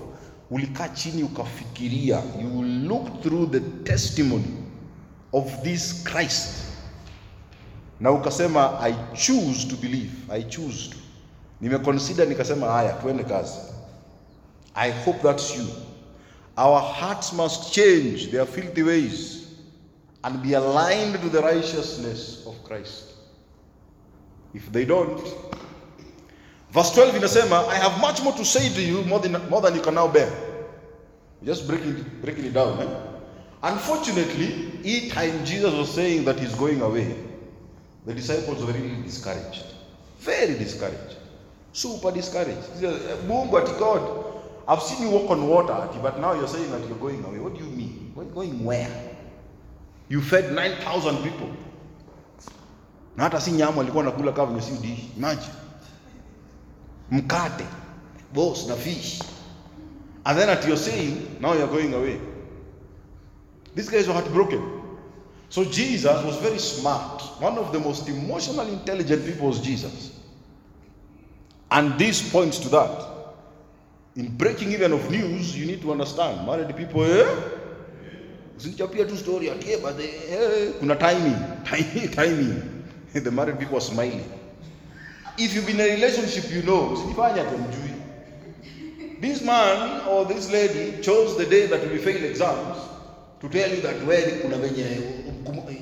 ulikaa 0.51 0.89
chini 0.89 1.23
ukafikiria. 1.23 2.23
You 2.43 2.63
look 2.63 3.23
through 3.23 3.51
the 3.51 3.61
testimony 3.61 4.55
of 5.33 5.63
this 5.63 6.05
Christ. 6.05 6.49
Na 8.01 8.11
ukasema 8.11 8.81
I 8.81 8.95
choose 9.15 9.69
to 9.69 9.77
believe. 9.77 10.11
I 10.33 10.43
choose 10.43 10.91
to. 10.91 10.97
Nimeconsider 11.61 12.29
nikasema 12.29 12.67
haya 12.67 12.93
tuende 12.93 13.25
kazi. 13.25 13.59
I 14.75 14.93
hope 15.05 15.19
that's 15.23 15.57
you. 15.57 15.65
Our 16.57 16.81
hearts 16.81 17.33
must 17.33 17.73
change 17.73 18.27
their 18.31 18.47
filthy 18.47 18.83
ways 18.83 19.39
and 20.23 20.43
be 20.43 20.57
aligned 20.57 21.21
to 21.23 21.29
the 21.29 21.41
righteousness 21.41 22.47
of 22.47 22.55
Christ. 22.69 23.05
If 24.55 24.73
they 24.73 24.85
don't, 24.85 25.21
verse 26.73 26.91
12 26.95 27.17
inasema, 27.17 27.69
I 27.69 27.77
have 27.77 28.01
much 28.01 28.23
more 28.23 28.37
to 28.37 28.45
say 28.45 28.69
to 28.69 28.81
you 28.83 29.03
more 29.03 29.21
than, 29.21 29.33
more 29.51 29.61
than 29.63 29.75
you 29.75 29.83
can 29.83 29.95
now 29.95 30.09
bear. 30.09 30.31
Just 31.45 31.67
breaking, 31.67 32.05
breaking 32.23 32.45
it 32.45 32.53
down. 32.53 32.81
Eh? 32.81 32.87
Unfortunately, 33.63 34.71
each 34.85 35.13
time 35.13 35.45
Jesus 35.45 35.73
was 35.73 35.93
saying 35.95 36.25
that 36.25 36.39
he's 36.39 36.55
going 36.55 36.81
away, 36.81 37.17
the 38.07 38.15
disciples 38.15 38.65
were 38.65 38.73
really 38.73 39.03
discouraged. 39.03 39.65
Very 40.21 40.55
discouraged. 40.55 41.17
Super 41.73 42.11
discouraged. 42.11 42.65
Said, 42.81 43.01
Mungu 43.29 43.57
ati 43.61 43.73
God, 43.79 44.03
I've 44.67 44.83
seen 44.83 45.03
you 45.07 45.11
walk 45.11 45.31
on 45.31 45.47
water, 45.49 45.89
but 46.03 46.21
now 46.21 46.35
you're 46.35 46.49
saying 46.49 46.71
that 46.71 46.87
you're 46.89 46.99
going 46.99 47.25
away. 47.25 47.39
What 47.39 47.55
do 47.55 47.65
you 47.65 47.71
mean? 47.71 48.13
What, 48.15 48.35
Going 48.35 48.65
where? 48.65 48.91
You 50.09 50.21
fed 50.21 50.53
9,000 50.53 51.23
people. 51.23 51.49
Na 53.17 53.25
hata 53.25 53.41
si 53.41 53.51
nyama 53.51 53.81
alikuwa 53.81 54.03
anakula 54.03 54.33
kama 54.33 54.63
si 54.63 54.73
udishi. 54.73 55.11
Imagine. 55.17 55.53
Mkate, 57.11 57.67
boss 58.33 58.67
na 58.69 58.75
fish. 58.75 59.21
And 60.27 60.39
then 60.39 60.49
at 60.51 60.67
you're 60.67 60.77
saying, 60.77 61.39
now 61.41 61.55
you're 61.55 61.69
going 61.69 61.95
away. 61.95 62.21
These 63.75 63.89
guys 63.89 64.07
were 64.07 64.15
heartbroken. 64.15 64.79
So 65.49 65.65
Jesus 65.65 66.23
was 66.25 66.37
very 66.39 66.59
smart. 66.59 67.23
One 67.41 67.57
of 67.57 67.73
the 67.73 67.81
most 67.81 68.09
emotionally 68.09 68.73
intelligent 68.73 69.25
people 69.25 69.47
was 69.49 69.61
Jesus. 69.61 70.13
And 71.71 71.99
this 71.99 72.31
points 72.31 72.59
to 72.59 72.69
that. 72.71 73.07
In 74.17 74.37
breaking 74.37 74.73
even 74.73 74.93
of 74.93 75.11
news, 75.11 75.57
you 75.57 75.65
need 75.65 75.81
to 75.83 75.93
understand. 75.93 76.47
Married 76.47 76.77
people, 76.77 77.05
eh? 77.05 77.25
Usinichapia 78.59 79.09
tu 79.09 79.17
story 79.17 79.51
ati 79.51 79.73
eh, 79.73 79.79
but 79.81 79.95
eh, 80.01 80.73
kuna 80.81 80.97
timing, 80.97 81.39
timing, 81.65 82.11
timing. 82.11 82.85
The 83.15 83.31
married 83.31 83.59
people 83.59 83.79
are 83.79 83.81
smiling. 83.81 84.38
If 85.39 85.55
you've 85.55 85.67
been 85.67 85.81
in 85.81 85.87
a 85.87 85.95
relationship, 85.95 86.51
you 86.51 86.63
know. 86.63 86.91
Usinifanye 86.91 87.47
ati. 87.47 87.89
This 89.21 89.43
man 89.43 90.07
or 90.07 90.25
this 90.25 90.51
lady 90.51 91.03
chose 91.03 91.37
the 91.37 91.47
day 91.47 91.67
that 91.67 91.91
we 91.91 91.99
fail 91.99 92.23
exams 92.25 92.79
to 93.41 93.49
tell 93.49 93.69
you 93.69 93.81
that 93.83 94.05
where 94.07 94.41
kuna 94.41 94.57
venye 94.59 95.29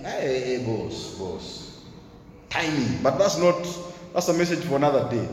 eh, 0.05 0.65
boss, 0.65 1.19
boss. 1.19 1.83
Timing. 2.49 3.03
But 3.03 3.19
that's 3.19 3.39
not 3.39 3.67
that's 4.15 4.29
a 4.29 4.33
message 4.35 4.61
for 4.65 4.77
another 4.77 5.09
day. 5.11 5.29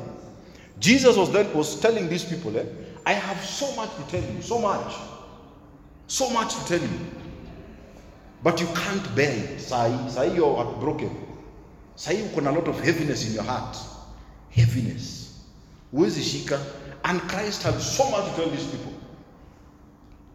Jesus 0.80 1.16
was 1.16 1.32
then 1.32 1.54
was 1.54 1.80
telling 1.80 2.10
these 2.10 2.26
people, 2.26 2.58
eh, 2.58 2.66
I 3.06 3.14
have 3.14 3.42
so 3.44 3.74
much 3.76 3.90
to 3.96 4.04
tell 4.12 4.34
you, 4.34 4.42
so 4.42 4.60
much. 4.60 4.94
So 6.08 6.30
much 6.30 6.54
to 6.56 6.66
tell 6.66 6.82
you. 6.82 7.00
But 8.44 8.60
you 8.60 8.68
can't 8.68 9.16
bear 9.16 9.34
it. 9.34 9.62
Sai, 9.62 10.08
sai 10.10 10.26
you 10.26 10.46
are 10.46 10.66
broken. 10.74 11.16
Sai 11.96 12.12
you 12.14 12.42
na 12.42 12.52
a 12.52 12.54
lot 12.54 12.68
of 12.68 12.80
heaviness 12.82 13.26
in 13.28 13.34
your 13.34 13.44
heart. 13.44 13.78
Heaviness. 14.56 15.40
Huwezi 15.94 16.22
shika. 16.22 16.60
And 17.04 17.22
Christ 17.22 17.64
had 17.64 17.80
so 17.82 18.10
much 18.10 18.30
to 18.30 18.36
tell 18.36 18.50
these 18.50 18.68
people. 18.68 18.94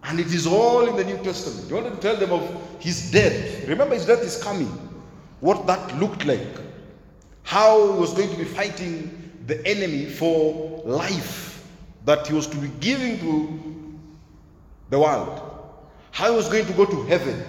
And 0.04 0.20
it 0.20 0.32
is 0.32 0.46
all 0.46 0.86
in 0.86 0.96
the 0.96 1.04
New 1.04 1.18
Testament. 1.22 1.66
He 1.68 1.74
wanted 1.74 1.94
to 1.94 2.00
tell 2.00 2.16
them 2.16 2.32
of 2.32 2.76
his 2.78 3.10
death. 3.10 3.66
Remember, 3.68 3.94
his 3.94 4.06
death 4.06 4.22
is 4.22 4.42
coming. 4.42 4.68
What 5.40 5.66
that 5.66 5.98
looked 5.98 6.24
like. 6.24 6.60
How 7.42 7.92
he 7.92 7.98
was 7.98 8.12
going 8.14 8.30
to 8.30 8.36
be 8.36 8.44
fighting 8.44 9.32
the 9.46 9.66
enemy 9.66 10.06
for 10.06 10.82
life 10.84 11.66
that 12.04 12.26
he 12.26 12.34
was 12.34 12.46
to 12.48 12.56
be 12.56 12.68
giving 12.80 13.18
to 13.20 13.98
the 14.90 14.98
world. 14.98 15.40
How 16.10 16.30
he 16.30 16.36
was 16.36 16.48
going 16.48 16.66
to 16.66 16.72
go 16.72 16.84
to 16.84 17.04
heaven 17.04 17.42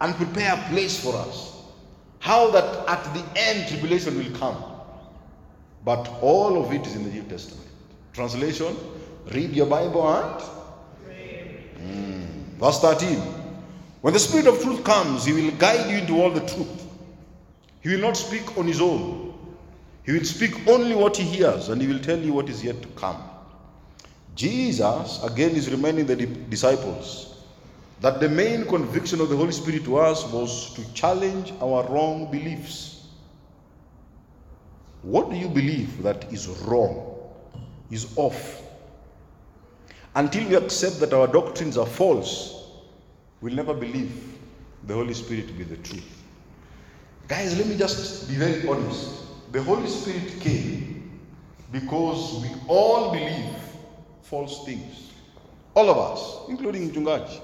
and 0.00 0.14
prepare 0.14 0.54
a 0.54 0.68
place 0.70 1.02
for 1.02 1.14
us. 1.14 1.62
How 2.18 2.50
that 2.50 2.88
at 2.88 3.14
the 3.14 3.24
end 3.36 3.68
tribulation 3.68 4.16
will 4.16 4.38
come. 4.38 4.69
But 5.84 6.08
all 6.20 6.62
of 6.62 6.72
it 6.72 6.86
is 6.86 6.96
in 6.96 7.04
the 7.04 7.10
New 7.10 7.22
Testament. 7.22 7.68
Translation 8.12 8.76
read 9.32 9.52
your 9.52 9.66
Bible 9.66 10.06
and. 10.08 10.42
Mm. 11.78 12.26
Verse 12.58 12.80
13. 12.80 13.18
When 14.02 14.14
the 14.14 14.20
Spirit 14.20 14.46
of 14.46 14.62
truth 14.62 14.84
comes, 14.84 15.24
He 15.24 15.32
will 15.32 15.50
guide 15.52 15.90
you 15.90 15.98
into 15.98 16.20
all 16.20 16.30
the 16.30 16.40
truth. 16.40 16.86
He 17.82 17.90
will 17.90 18.00
not 18.00 18.16
speak 18.16 18.56
on 18.58 18.66
His 18.66 18.80
own. 18.80 19.34
He 20.04 20.12
will 20.12 20.24
speak 20.24 20.66
only 20.66 20.94
what 20.94 21.16
He 21.16 21.24
hears, 21.24 21.68
and 21.68 21.80
He 21.80 21.88
will 21.88 22.00
tell 22.00 22.18
you 22.18 22.32
what 22.32 22.48
is 22.48 22.64
yet 22.64 22.80
to 22.82 22.88
come. 22.88 23.22
Jesus, 24.34 25.22
again, 25.22 25.50
is 25.50 25.70
reminding 25.70 26.06
the 26.06 26.16
disciples 26.16 27.30
that 28.00 28.20
the 28.20 28.28
main 28.28 28.64
conviction 28.66 29.20
of 29.20 29.28
the 29.28 29.36
Holy 29.36 29.52
Spirit 29.52 29.84
to 29.84 29.98
us 29.98 30.24
was 30.32 30.72
to 30.74 30.94
challenge 30.94 31.52
our 31.60 31.86
wrong 31.88 32.30
beliefs. 32.30 32.99
What 35.02 35.30
do 35.30 35.36
you 35.36 35.48
believe 35.48 36.02
that 36.02 36.30
is 36.32 36.48
wrong, 36.48 37.18
is 37.90 38.12
off? 38.16 38.62
Until 40.14 40.48
we 40.48 40.56
accept 40.56 41.00
that 41.00 41.12
our 41.12 41.26
doctrines 41.26 41.78
are 41.78 41.86
false, 41.86 42.64
we'll 43.40 43.54
never 43.54 43.72
believe 43.72 44.38
the 44.86 44.94
Holy 44.94 45.14
Spirit 45.14 45.46
to 45.48 45.52
be 45.54 45.64
the 45.64 45.76
truth. 45.78 46.22
Guys, 47.28 47.56
let 47.56 47.66
me 47.66 47.76
just 47.76 48.28
be 48.28 48.34
very 48.34 48.66
honest. 48.68 49.22
The 49.52 49.62
Holy 49.62 49.88
Spirit 49.88 50.40
came 50.40 51.20
because 51.72 52.42
we 52.42 52.48
all 52.66 53.12
believe 53.12 53.54
false 54.22 54.64
things. 54.64 55.12
All 55.74 55.88
of 55.88 55.96
us, 55.96 56.48
including 56.48 56.90
Mchungaji. 56.90 57.40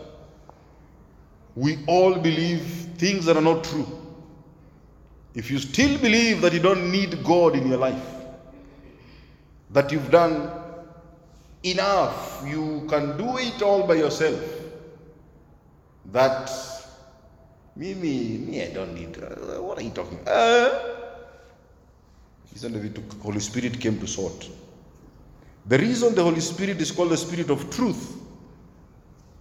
We 1.55 1.79
all 1.87 2.17
believe 2.17 2.61
things 2.97 3.25
that 3.27 3.37
are 3.37 3.43
not 3.43 3.65
true. 3.65 3.87
If 5.37 5.51
you 5.51 5.59
still 5.59 5.99
believe 5.99 6.41
that 6.41 6.55
you 6.55 6.61
don't 6.61 6.91
need 6.91 7.23
God 7.23 7.55
in 7.57 7.69
your 7.69 7.77
life, 7.77 8.09
that 9.71 9.93
you've 9.93 10.11
done 10.11 10.51
enough, 11.63 12.43
you 12.47 12.87
can 12.89 13.19
do 13.19 13.37
it 13.37 13.61
all 13.61 13.87
by 13.87 13.97
yourself, 13.97 14.41
that 16.07 16.51
me, 17.77 17.93
me, 17.93 18.39
me, 18.39 18.63
I 18.63 18.73
don't 18.73 18.95
need, 18.95 19.23
uh, 19.23 19.61
what 19.61 19.77
are 19.77 19.83
you 19.83 19.91
talking 19.91 20.19
about? 20.21 20.35
Uh, 20.35 20.93
the 22.55 23.03
Holy 23.23 23.41
Spirit 23.41 23.79
came 23.79 24.01
to 24.01 24.07
sort? 24.07 24.49
The 25.67 25.77
reason 25.77 26.15
the 26.15 26.23
Holy 26.23 26.41
Spirit 26.41 26.81
is 26.81 26.91
called 26.91 27.11
the 27.11 27.17
Spirit 27.19 27.51
of 27.51 27.69
truth 27.69 28.17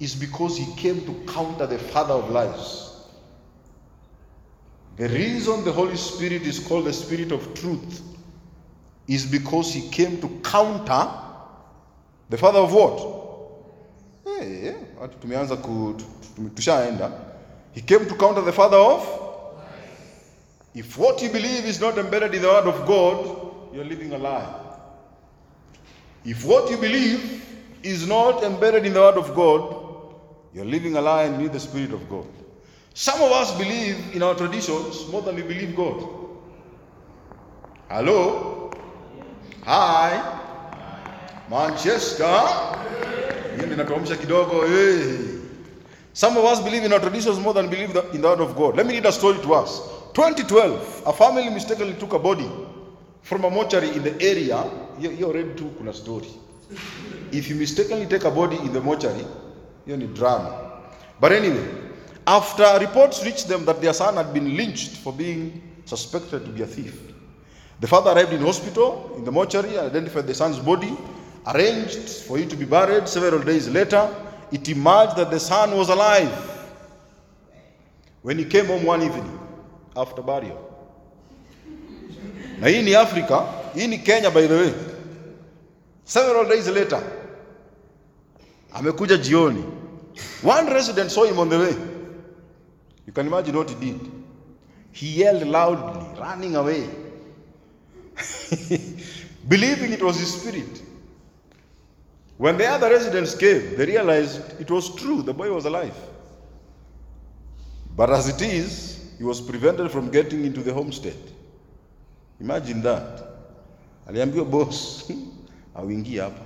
is 0.02 0.14
because 0.14 0.58
he 0.58 0.76
came 0.76 1.06
to 1.06 1.32
counter 1.32 1.66
the 1.66 1.80
father 1.80 2.16
of 2.16 2.30
lies. 2.32 2.95
The 4.98 5.10
reason 5.10 5.66
the 5.66 5.72
Holy 5.72 5.98
Spirit 5.98 6.44
is 6.44 6.60
called 6.60 6.86
the 6.86 6.94
Spirit 6.94 7.32
of 7.32 7.54
truth 7.54 8.02
is 9.08 9.26
because 9.26 9.74
he 9.74 9.90
came 9.90 10.22
to 10.22 10.30
counter 10.42 11.10
the 12.30 12.38
father 12.38 12.60
of 12.60 12.74
what? 12.74 13.00
Eh, 14.26 14.44
eh, 14.44 14.62
hey, 14.62 14.76
watu 15.00 15.18
tumeanza 15.20 15.58
tushaenda. 16.56 17.12
He 17.74 17.82
came 17.82 18.06
to 18.06 18.16
counter 18.16 18.42
the 18.42 18.54
father 18.54 18.78
of 18.78 19.26
if 20.74 20.98
what 20.98 21.22
you 21.22 21.30
believe 21.30 21.66
is 21.66 21.80
not 21.80 21.98
embedded 21.98 22.34
in 22.36 22.42
the 22.42 22.48
word 22.48 22.68
of 22.68 22.86
God, 22.86 23.74
you're 23.74 23.86
living 23.86 24.14
a 24.14 24.18
lie. 24.18 24.62
If 26.26 26.46
what 26.46 26.70
you 26.70 26.78
believe 26.78 27.46
is 27.84 28.08
not 28.08 28.44
embedded 28.44 28.86
in 28.86 28.94
the 28.94 29.00
word 29.00 29.18
of 29.18 29.36
God, 29.36 30.16
you're 30.54 30.66
living 30.66 30.96
a 30.98 31.02
lie 31.02 31.24
and 31.24 31.38
need 31.38 31.54
the 31.54 31.60
Spirit 31.60 31.92
of 31.94 32.10
God. 32.10 32.26
Some 32.98 33.22
of 33.22 33.32
us 33.34 33.52
believe 33.58 34.16
in 34.16 34.24
our 34.24 34.34
traditions 34.36 35.06
more 35.12 35.22
than 35.22 35.36
we 35.36 35.42
believe 35.42 35.76
God. 35.76 36.02
Hello? 37.90 38.72
Hi. 39.66 40.40
Manchester. 41.50 42.42
Hiyo 43.56 43.68
ninatuamsha 43.68 44.16
kidogo. 44.16 44.68
Hey. 44.68 45.18
Some 46.14 46.38
of 46.38 46.46
us 46.46 46.62
believe 46.62 46.86
in 46.86 46.94
our 46.94 47.02
traditions 47.02 47.38
more 47.40 47.54
than 47.54 47.70
believe 47.70 47.94
in 48.14 48.22
the 48.22 48.28
word 48.30 48.40
of 48.40 48.56
God. 48.56 48.78
Let 48.78 48.86
me 48.86 48.94
read 48.94 49.06
a 49.06 49.12
story 49.12 49.40
to 49.40 49.54
us. 49.54 49.82
2012, 50.14 51.04
a 51.06 51.12
family 51.12 51.50
mistakenly 51.50 51.96
took 51.96 52.14
a 52.14 52.20
body 52.20 52.50
from 53.24 53.44
a 53.44 53.50
mortuary 53.50 53.90
in 53.90 54.04
the 54.04 54.16
area. 54.22 54.64
You 54.98 55.26
already 55.26 55.54
too 55.56 55.70
kuna 55.78 55.94
story. 55.94 56.30
If 57.34 57.50
you 57.50 57.56
mistakenly 57.56 58.06
take 58.06 58.24
a 58.24 58.32
body 58.32 58.56
in 58.56 58.72
the 58.72 58.80
mortuary, 58.80 59.26
hiyo 59.86 59.98
ni 59.98 60.08
drama. 60.08 60.72
But 61.20 61.34
anyway, 61.34 61.85
after 62.28 62.78
reports 62.80 63.24
reached 63.24 63.48
them 63.48 63.66
that 63.66 63.82
their 63.82 63.94
son 63.94 64.16
had 64.16 64.34
been 64.34 64.56
lynched 64.58 64.98
for 64.98 65.14
being 65.14 65.62
suspected 65.86 66.46
to 66.46 66.52
be 66.52 66.64
a 66.64 66.68
thief, 66.68 67.00
the 67.80 67.88
father 67.88 68.12
arrived 68.12 68.34
in 68.34 68.42
hospital 68.42 69.14
in 69.18 69.26
the 69.26 69.32
mortuary, 69.32 69.78
identified 69.78 70.26
the 70.26 70.34
son's 70.34 70.60
body, 70.60 70.96
arranged 71.54 72.10
for 72.26 72.38
it 72.40 72.50
to 72.50 72.56
be 72.56 72.66
buried. 72.66 73.08
Several 73.08 73.42
days 73.44 73.68
later, 73.70 74.10
it 74.52 74.68
emerged 74.70 75.18
that 75.18 75.30
the 75.30 75.40
son 75.40 75.72
was 75.78 75.90
alive. 75.90 76.32
When 78.22 78.40
he 78.40 78.46
came 78.46 78.66
home 78.66 78.84
one 78.86 79.04
evening 79.04 79.40
after 79.96 80.22
burial. 80.22 80.72
Hii 82.62 82.82
ni 82.84 82.96
Africa, 82.96 83.46
ni 83.76 83.98
Kenya 83.98 84.32
by 84.32 84.48
the 84.48 84.56
way. 84.56 84.74
Several 86.06 86.46
days 86.46 86.68
later, 86.70 87.04
amekuja 88.74 89.18
jioni. 89.18 89.64
One 90.42 90.68
resident 90.68 91.12
saw 91.12 91.26
him 91.26 91.40
on 91.40 91.50
the 91.50 91.60
way. 91.60 91.95
You 93.06 93.14
can 93.14 93.28
imagine 93.28 93.56
what 93.56 93.70
he 93.70 93.76
did. 93.76 94.12
He 94.92 95.24
yelled 95.24 95.46
loudly, 95.46 96.20
running 96.20 96.56
away, 96.56 96.90
believing 99.48 99.92
it 99.92 100.02
was 100.02 100.18
his 100.18 100.42
spirit. 100.42 100.82
When 102.38 102.58
the 102.58 102.66
other 102.66 102.90
residents 102.90 103.36
came, 103.36 103.76
they 103.76 103.86
realized 103.86 104.60
it 104.60 104.70
was 104.72 104.96
true, 104.96 105.22
the 105.22 105.34
boy 105.34 105.54
was 105.54 105.66
alive. 105.66 105.96
But 107.96 108.10
as 108.10 108.28
it 108.28 108.42
is, 108.42 109.14
he 109.18 109.24
was 109.24 109.40
prevented 109.40 109.92
from 109.92 110.10
getting 110.12 110.46
into 110.46 110.62
the 110.62 110.74
homestead. 110.74 111.18
Imagine 112.40 112.82
that. 112.82 113.24
Aliambiwa 114.08 114.50
boss, 114.50 115.10
auingie 115.76 116.20
hapa. 116.20 116.46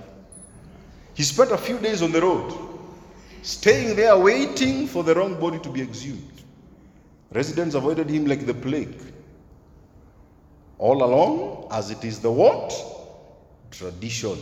He 1.14 1.22
spent 1.24 1.50
a 1.50 1.58
few 1.58 1.78
days 1.78 2.02
on 2.02 2.12
the 2.12 2.20
road, 2.20 2.54
staying 3.42 3.96
there 3.96 4.16
waiting 4.16 4.86
for 4.86 5.02
the 5.02 5.14
wrong 5.14 5.38
body 5.40 5.58
to 5.58 5.68
be 5.68 5.82
exhumed. 5.82 6.42
Residents 7.32 7.74
avoided 7.74 8.10
him 8.10 8.26
like 8.26 8.46
the 8.46 8.54
plague. 8.54 9.00
All 10.78 11.04
along, 11.04 11.68
as 11.70 11.90
it 11.90 12.04
is 12.04 12.20
the 12.20 12.30
what? 12.30 12.74
Tradition. 13.70 14.38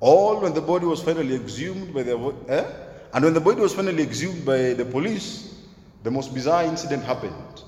All 0.00 0.40
when 0.40 0.54
the 0.54 0.60
body 0.60 0.86
was 0.86 1.02
finally 1.02 1.34
exhumed 1.34 1.92
by 1.92 2.02
the 2.02 2.34
eh? 2.48 2.64
and 3.12 3.24
when 3.24 3.34
the 3.34 3.40
body 3.40 3.60
was 3.60 3.74
finally 3.74 4.02
exhumed 4.02 4.44
by 4.44 4.74
the 4.74 4.84
police, 4.84 5.62
the 6.02 6.10
most 6.10 6.34
bizarre 6.34 6.64
incident 6.64 7.04
happened. 7.04 7.62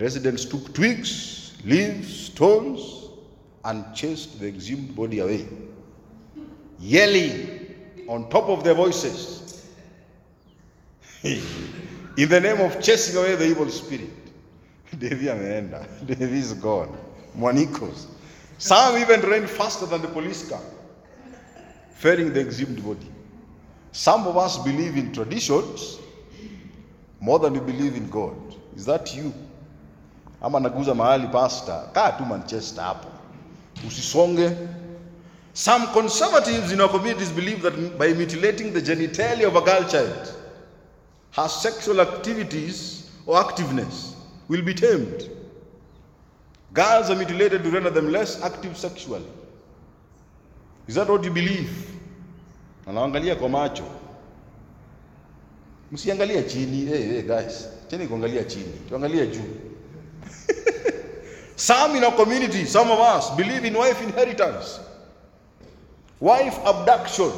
Residents 0.00 0.44
took 0.44 0.72
twigs, 0.74 1.52
leaves, 1.64 2.26
stones, 2.26 3.08
and 3.64 3.94
chased 3.94 4.40
the 4.40 4.46
exhumed 4.48 4.94
body 4.94 5.20
away, 5.20 5.46
yelling 6.78 7.74
on 8.08 8.28
top 8.28 8.48
of 8.48 8.64
their 8.64 8.74
voices 8.74 9.64
in 12.16 12.28
the 12.28 12.40
name 12.40 12.60
of 12.60 12.80
chasing 12.82 13.16
away 13.16 13.34
the 13.36 13.46
evil 13.46 13.68
spirit. 13.68 14.10
Devi 14.98 15.26
ameenda. 15.28 15.86
Devi 16.06 16.38
is 16.38 16.54
gone. 16.54 16.96
Mwanikos. 17.36 18.06
Some 18.58 18.98
even 18.98 19.20
ran 19.22 19.46
faster 19.46 19.86
than 19.86 20.02
the 20.02 20.08
police 20.08 20.48
car, 20.48 20.60
ferrying 21.94 22.32
the 22.32 22.40
exhumed 22.40 22.82
body. 22.84 23.10
Some 23.92 24.26
of 24.26 24.36
us 24.36 24.58
believe 24.58 24.96
in 24.96 25.12
traditions 25.12 25.98
more 27.20 27.38
than 27.38 27.54
we 27.54 27.60
believe 27.60 27.96
in 27.96 28.08
God. 28.08 28.36
Is 28.76 28.84
that 28.86 29.14
you? 29.14 29.32
Ama 30.42 30.60
naguza 30.60 30.94
mahali 30.94 31.30
pastor, 31.32 31.90
kaa 31.94 32.16
tu 32.18 32.24
Manchester 32.24 32.82
hapo, 32.82 33.08
usisonge. 33.86 34.56
Some 35.52 35.86
conservatives 35.92 36.72
in 36.72 36.80
our 36.80 36.88
communities 36.88 37.30
believe 37.30 37.62
that 37.62 37.98
by 37.98 38.12
mutilating 38.12 38.72
the 38.72 38.80
genitalia 38.82 39.46
of 39.46 39.56
a 39.56 39.60
girl 39.60 39.88
child, 39.88 40.34
her 41.34 41.48
sexual 41.48 42.00
activities 42.00 43.10
or 43.26 43.36
activeness 43.42 44.14
will 44.48 44.62
be 44.62 44.74
tamed. 44.74 45.28
Girls 46.72 47.10
are 47.10 47.16
mutilated 47.16 47.62
to 47.64 47.70
render 47.70 47.90
them 47.90 48.10
less 48.12 48.42
active 48.42 48.76
sexually. 48.76 49.26
Is 50.86 50.94
that 50.96 51.08
what 51.08 51.24
you 51.24 51.30
believe? 51.30 51.90
Anaangalia 52.86 53.36
kwa 53.36 53.48
macho. 53.48 53.84
Msiangalie 55.92 56.42
chini. 56.42 56.86
Hey, 56.86 57.02
hey 57.02 57.22
guys, 57.22 57.68
cheni 57.88 58.06
kuangalia 58.06 58.44
chini. 58.44 58.72
Tuangalie 58.88 59.26
juu. 59.26 59.42
Some 61.56 61.96
in 61.96 62.04
our 62.04 62.12
community, 62.16 62.64
some 62.64 62.90
of 62.90 62.98
us 62.98 63.30
believe 63.36 63.64
in 63.64 63.74
wife 63.74 64.02
inheritance, 64.02 64.80
wife 66.20 66.58
abduction, 66.66 67.30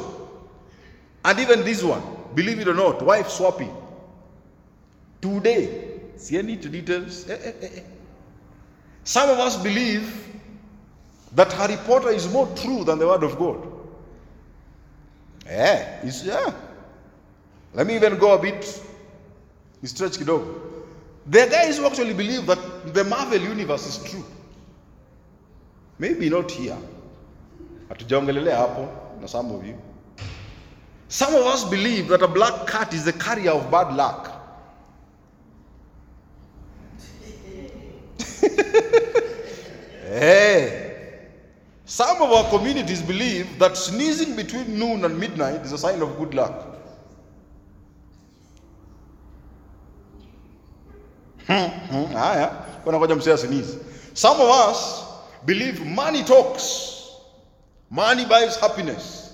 and 1.23 1.39
even 1.39 1.63
this 1.63 1.83
one, 1.83 2.01
believe 2.33 2.59
it 2.59 2.67
or 2.67 2.73
not, 2.73 2.99
wife 3.03 3.29
swapping. 3.29 3.71
Today, 5.27 5.99
see 6.15 6.37
any 6.37 6.55
details? 6.55 7.29
Eh, 7.29 7.33
eh, 7.33 7.51
eh, 7.61 7.69
eh. 7.77 7.81
Some 9.03 9.29
of 9.29 9.39
us 9.39 9.61
believe 9.61 10.25
that 11.33 11.51
Harry 11.51 11.75
Potter 11.85 12.11
is 12.11 12.31
more 12.31 12.47
true 12.55 12.85
than 12.85 12.97
the 12.97 13.07
Word 13.07 13.23
of 13.23 13.37
God. 13.37 13.67
Eh, 15.45 15.99
yeah. 16.23 16.53
Let 17.73 17.87
me 17.87 17.95
even 17.95 18.17
go 18.17 18.35
a 18.35 18.41
bit 18.41 18.63
stretch 19.83 20.15
it 20.15 20.25
kidogo. 20.25 20.61
There 21.25 21.45
are 21.45 21.49
guys 21.49 21.77
who 21.77 21.85
actually 21.85 22.13
believe 22.13 22.45
that 22.45 22.93
the 22.93 23.03
Marvel 23.03 23.41
universe 23.41 23.85
is 23.85 24.09
true. 24.09 24.23
Maybe 25.99 26.29
not 26.29 26.49
here. 26.49 26.77
Hatujaongelelea 27.89 28.55
hapo 28.55 28.87
na 29.19 29.27
some 29.27 29.51
of 29.51 29.65
you. 29.65 29.77
Some 31.09 31.35
of 31.35 31.45
us 31.45 31.65
believe 31.65 32.07
that 32.07 32.21
a 32.21 32.27
black 32.27 32.65
cat 32.65 32.93
is 32.93 33.03
the 33.03 33.13
carrier 33.13 33.51
of 33.51 33.69
bad 33.69 33.93
luck. 33.93 34.36
hey. 40.03 40.83
Some 41.85 42.21
of 42.21 42.31
our 42.31 42.49
communities 42.49 43.01
believe 43.01 43.59
that 43.59 43.77
sneezing 43.77 44.35
between 44.35 44.77
noon 44.77 45.05
and 45.05 45.17
midnight 45.17 45.61
is 45.61 45.71
a 45.71 45.77
sign 45.77 46.01
of 46.01 46.17
good 46.17 46.33
luck. 46.33 46.75
Hmm, 51.47 52.13
Haya, 52.13 52.51
kuna 52.83 52.97
ngoja 52.97 53.15
msee 53.15 53.31
asinizi. 53.31 53.77
Some 54.13 54.41
of 54.41 54.49
us 54.49 55.03
believe 55.45 55.85
money 55.85 56.23
talks. 56.23 56.93
Money 57.89 58.25
buys 58.25 58.57
happiness. 58.57 59.33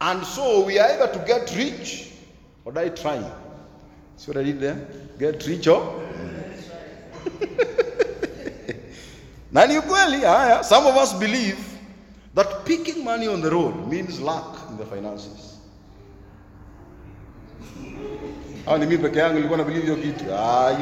And 0.00 0.24
so 0.26 0.64
we 0.64 0.78
are 0.80 0.90
either 0.92 1.12
to 1.12 1.18
get 1.26 1.54
rich 1.56 2.10
or 2.64 2.72
die 2.72 2.88
trying. 2.88 3.30
See 4.16 4.30
what 4.32 4.36
I 4.36 4.42
did 4.44 4.60
there? 4.60 4.76
Get 5.18 5.46
rich 5.46 5.68
or? 5.68 6.02
na 9.52 9.66
ni 9.66 9.78
ukweli 9.78 10.20
haya. 10.20 10.64
Some 10.64 10.86
of 10.86 10.96
us 10.96 11.12
believe 11.14 11.58
that 12.34 12.64
picking 12.64 13.04
money 13.04 13.28
on 13.28 13.40
the 13.40 13.50
road 13.50 13.88
means 13.88 14.20
luck 14.20 14.58
in 14.70 14.76
the 14.76 14.84
finances. 14.86 15.56
Ni 18.78 18.98
peke 18.98 19.18
yangu 19.18 19.56
na 19.56 19.64
believe 19.64 19.82
hiyo 19.86 19.96
kitu? 19.96 20.24
Ah. 20.34 20.76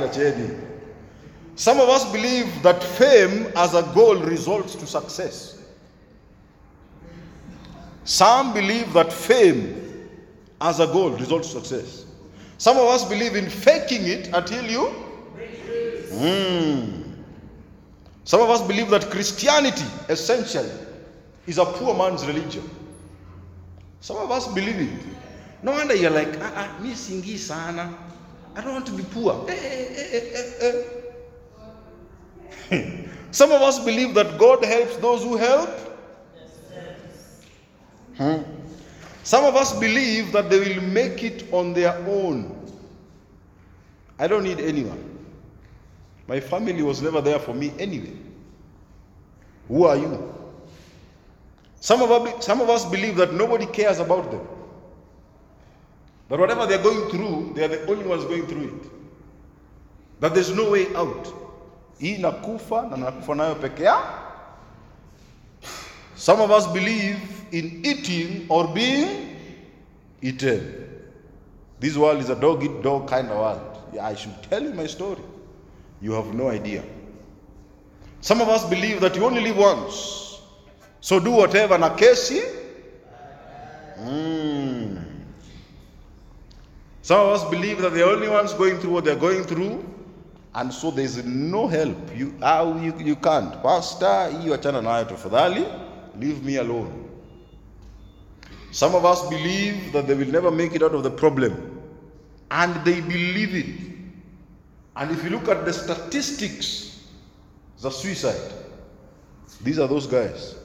Some 1.56 1.80
of 1.80 1.88
us 1.88 2.04
believe 2.12 2.62
that 2.62 2.82
fame 2.84 3.46
as 3.56 3.74
a 3.74 3.82
goal 3.94 4.16
results 4.16 4.74
to 4.74 4.86
success. 4.86 5.56
Some 8.04 8.52
believe 8.52 8.92
that 8.92 9.12
fame 9.12 10.10
as 10.60 10.80
a 10.80 10.86
goal 10.86 11.10
results 11.10 11.52
to 11.54 11.60
success. 11.60 12.04
Some 12.58 12.76
of 12.76 12.84
us 12.88 13.04
believe 13.08 13.36
in 13.36 13.48
faking 13.48 14.06
it 14.06 14.28
until 14.34 14.64
you. 14.64 14.92
Mm. 16.12 17.05
Some 18.26 18.40
of 18.42 18.50
us 18.50 18.60
believe 18.66 18.90
that 18.90 19.08
Christianity 19.08 19.84
essentially 20.08 20.68
is 21.46 21.58
a 21.58 21.64
poor 21.64 21.94
man's 21.96 22.26
religion. 22.26 22.68
Some 24.00 24.16
of 24.16 24.32
us 24.32 24.48
believe 24.52 24.80
it. 24.80 25.06
No 25.62 25.70
wonder 25.70 25.94
you're 25.94 26.10
like, 26.10 26.36
ah, 26.40 26.52
ah, 26.56 26.78
mi 26.82 26.90
singi 26.90 27.38
sana. 27.38 27.96
I 28.56 28.60
don't 28.62 28.72
want 28.72 28.86
to 28.86 28.92
be 28.92 29.04
poor. 29.04 29.46
Eh, 29.48 29.54
eh, 29.54 30.18
eh, 30.18 30.52
eh, 30.60 30.82
eh. 32.72 33.06
Some 33.30 33.52
of 33.52 33.62
us 33.62 33.78
believe 33.84 34.12
that 34.14 34.38
God 34.38 34.64
helps 34.64 34.96
those 34.96 35.22
who 35.22 35.36
help. 35.36 35.70
Hmm. 38.16 38.42
Some 39.22 39.44
of 39.44 39.54
us 39.54 39.78
believe 39.78 40.32
that 40.32 40.50
they 40.50 40.58
will 40.58 40.82
make 40.82 41.22
it 41.22 41.44
on 41.52 41.74
their 41.74 41.94
own. 42.08 42.52
I 44.18 44.26
don't 44.26 44.42
need 44.42 44.58
anyone. 44.58 45.15
My 46.26 46.40
family 46.40 46.82
was 46.82 47.02
never 47.02 47.20
there 47.20 47.38
for 47.38 47.54
me 47.54 47.72
anyway. 47.78 48.12
Who 49.68 49.84
are 49.84 49.96
you? 49.96 50.32
Some 51.80 52.02
of, 52.02 52.10
us, 52.10 52.44
some 52.44 52.60
of 52.60 52.68
us 52.68 52.84
believe 52.84 53.16
that 53.16 53.32
nobody 53.32 53.66
cares 53.66 54.00
about 54.00 54.30
them. 54.30 54.46
That 56.28 56.40
whatever 56.40 56.66
they're 56.66 56.82
going 56.82 57.10
through, 57.10 57.52
they 57.54 57.64
are 57.64 57.68
the 57.68 57.86
only 57.86 58.04
ones 58.04 58.24
going 58.24 58.46
through 58.46 58.64
it. 58.64 58.90
That 60.20 60.34
there's 60.34 60.54
no 60.54 60.70
way 60.70 60.94
out. 60.96 61.32
Na. 62.00 62.32
Some 66.16 66.40
of 66.40 66.50
us 66.50 66.66
believe 66.72 67.44
in 67.52 67.86
eating 67.86 68.46
or 68.48 68.66
being 68.74 69.36
eaten. 70.22 71.04
This 71.78 71.96
world 71.96 72.20
is 72.20 72.30
a 72.30 72.34
dog 72.34 72.64
eat 72.64 72.82
dog 72.82 73.08
kind 73.08 73.28
of 73.28 73.36
world. 73.36 73.82
Yeah, 73.92 74.06
I 74.06 74.14
should 74.14 74.42
tell 74.44 74.62
you 74.62 74.72
my 74.72 74.86
story. 74.86 75.22
You 76.00 76.12
have 76.12 76.34
no 76.34 76.48
idea. 76.48 76.82
Some 78.20 78.40
of 78.40 78.48
us 78.48 78.68
believe 78.68 79.00
that 79.00 79.16
you 79.16 79.24
only 79.24 79.40
live 79.40 79.56
once. 79.56 80.40
So 81.00 81.20
do 81.20 81.30
whatever 81.30 81.78
na 81.78 81.96
kesi. 81.96 82.42
Mm. 84.00 85.04
Some 87.02 87.20
of 87.20 87.28
us 87.28 87.50
believe 87.50 87.80
that 87.82 87.94
the 87.94 88.04
only 88.04 88.28
ones 88.28 88.52
going 88.54 88.78
through 88.78 88.92
what 88.92 89.04
they're 89.04 89.14
going 89.14 89.44
through, 89.44 89.84
and 90.54 90.72
so 90.74 90.90
there's 90.90 91.24
no 91.24 91.68
help. 91.68 91.96
You, 92.16 92.34
you, 92.82 92.94
you 92.98 93.16
can't. 93.16 93.62
Pastor, 93.62 94.30
hii 94.30 94.50
wachana 94.50 94.82
nayo 94.82 95.04
tafadhali. 95.04 95.64
Leave 96.18 96.42
me 96.42 96.56
alone. 96.56 97.08
Some 98.72 98.94
of 98.94 99.04
us 99.04 99.22
believe 99.28 99.92
that 99.92 100.06
they 100.06 100.14
will 100.14 100.32
never 100.32 100.50
make 100.50 100.74
it 100.74 100.82
out 100.82 100.94
of 100.94 101.02
the 101.02 101.10
problem. 101.10 101.80
And 102.50 102.84
they 102.84 103.00
believe 103.00 103.54
it. 103.54 103.95
And 104.96 105.10
if 105.10 105.22
you 105.22 105.30
look 105.30 105.48
at 105.48 105.64
the 105.64 105.72
statistics, 105.72 107.04
the 107.80 107.90
suicide, 107.90 108.52
these 109.62 109.78
are 109.78 109.86
those 109.86 110.06
guys. 110.06 110.56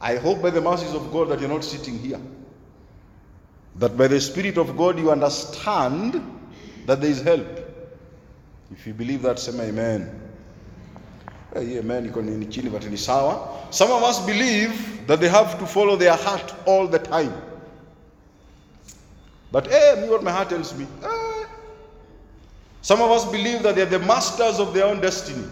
I 0.00 0.16
hope 0.16 0.42
by 0.42 0.50
the 0.50 0.60
mercies 0.60 0.94
of 0.94 1.12
God 1.12 1.28
that 1.28 1.40
you're 1.40 1.48
not 1.48 1.64
sitting 1.64 1.98
here. 1.98 2.20
That 3.76 3.96
by 3.96 4.08
the 4.08 4.20
Spirit 4.20 4.56
of 4.56 4.76
God 4.76 4.98
you 4.98 5.10
understand 5.10 6.14
that 6.86 7.00
there 7.00 7.10
is 7.10 7.20
help. 7.22 7.46
If 8.70 8.86
you 8.86 8.94
believe 8.94 9.22
that, 9.22 9.38
say 9.38 9.52
amen. 9.68 10.22
Eh, 11.54 11.60
hii 11.60 11.78
amen 11.78 12.06
iko 12.10 12.22
ni 12.22 12.46
chini 12.46 12.68
but 12.70 12.84
ni 12.90 12.96
sawa. 12.96 13.66
Some 13.70 13.90
of 13.92 14.02
us 14.02 14.20
believe 14.26 15.06
that 15.06 15.20
they 15.20 15.28
have 15.28 15.58
to 15.58 15.66
follow 15.66 15.96
their 15.96 16.16
heart 16.16 16.54
all 16.66 16.86
the 16.86 16.98
time. 16.98 17.32
But 19.52 19.70
eh, 19.70 20.00
me 20.00 20.08
what 20.08 20.22
my 20.22 20.32
heart 20.32 20.48
tells 20.48 20.74
me. 20.74 20.86
eh. 21.04 21.15
Some 22.86 23.02
of 23.02 23.10
us 23.10 23.24
believe 23.24 23.64
that 23.64 23.74
they're 23.74 23.84
the 23.84 23.98
masters 23.98 24.60
of 24.60 24.72
their 24.72 24.84
own 24.86 25.00
destiny. 25.00 25.44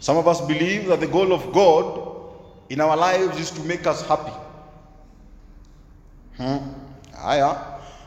Some 0.00 0.16
of 0.16 0.26
us 0.26 0.40
believe 0.40 0.86
that 0.86 0.98
the 0.98 1.06
goal 1.06 1.34
of 1.34 1.52
God 1.52 2.08
in 2.70 2.80
our 2.80 2.96
lives 2.96 3.38
is 3.38 3.50
to 3.50 3.60
make 3.64 3.86
us 3.86 4.00
happy. 4.08 4.32
Hmm. 6.38 6.72
Aya. 7.22 7.54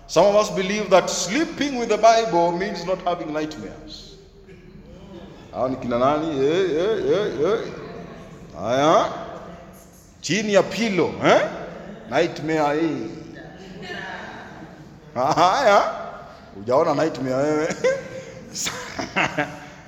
Some 0.07 0.25
of 0.25 0.35
us 0.35 0.49
believe 0.49 0.89
that 0.89 1.07
sleeping 1.07 1.75
with 1.75 1.89
the 1.89 1.99
Bible 1.99 2.51
means 2.51 2.83
not 2.83 2.99
having 3.03 3.31
nightmares. 3.31 4.17
Hao 5.53 5.67
ni? 5.67 5.75
Eh, 5.75 5.91
eh, 6.49 7.41
eh, 7.45 7.69
eh. 8.57 9.09
Chini 10.19 10.53
ya 10.53 10.63
pilo, 10.63 11.13
eh? 11.23 11.47
Nightmare 12.09 12.81
hii. 12.81 13.09
Haya. 15.13 16.04
Hujaona 16.55 16.95
nightmare 16.95 17.35
wewe. 17.35 17.75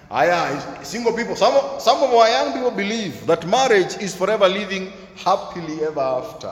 Aya, 0.10 0.62
single 0.84 1.12
people, 1.13 1.36
some, 1.36 1.53
some 1.80 2.01
of 2.01 2.13
our 2.13 2.30
young 2.30 2.53
people 2.53 2.71
believe 2.71 3.25
that 3.27 3.45
marriage 3.45 3.97
is 4.01 4.15
forever 4.15 4.47
living 4.47 4.91
happily 5.15 5.84
ever 5.84 5.99
after. 5.99 6.51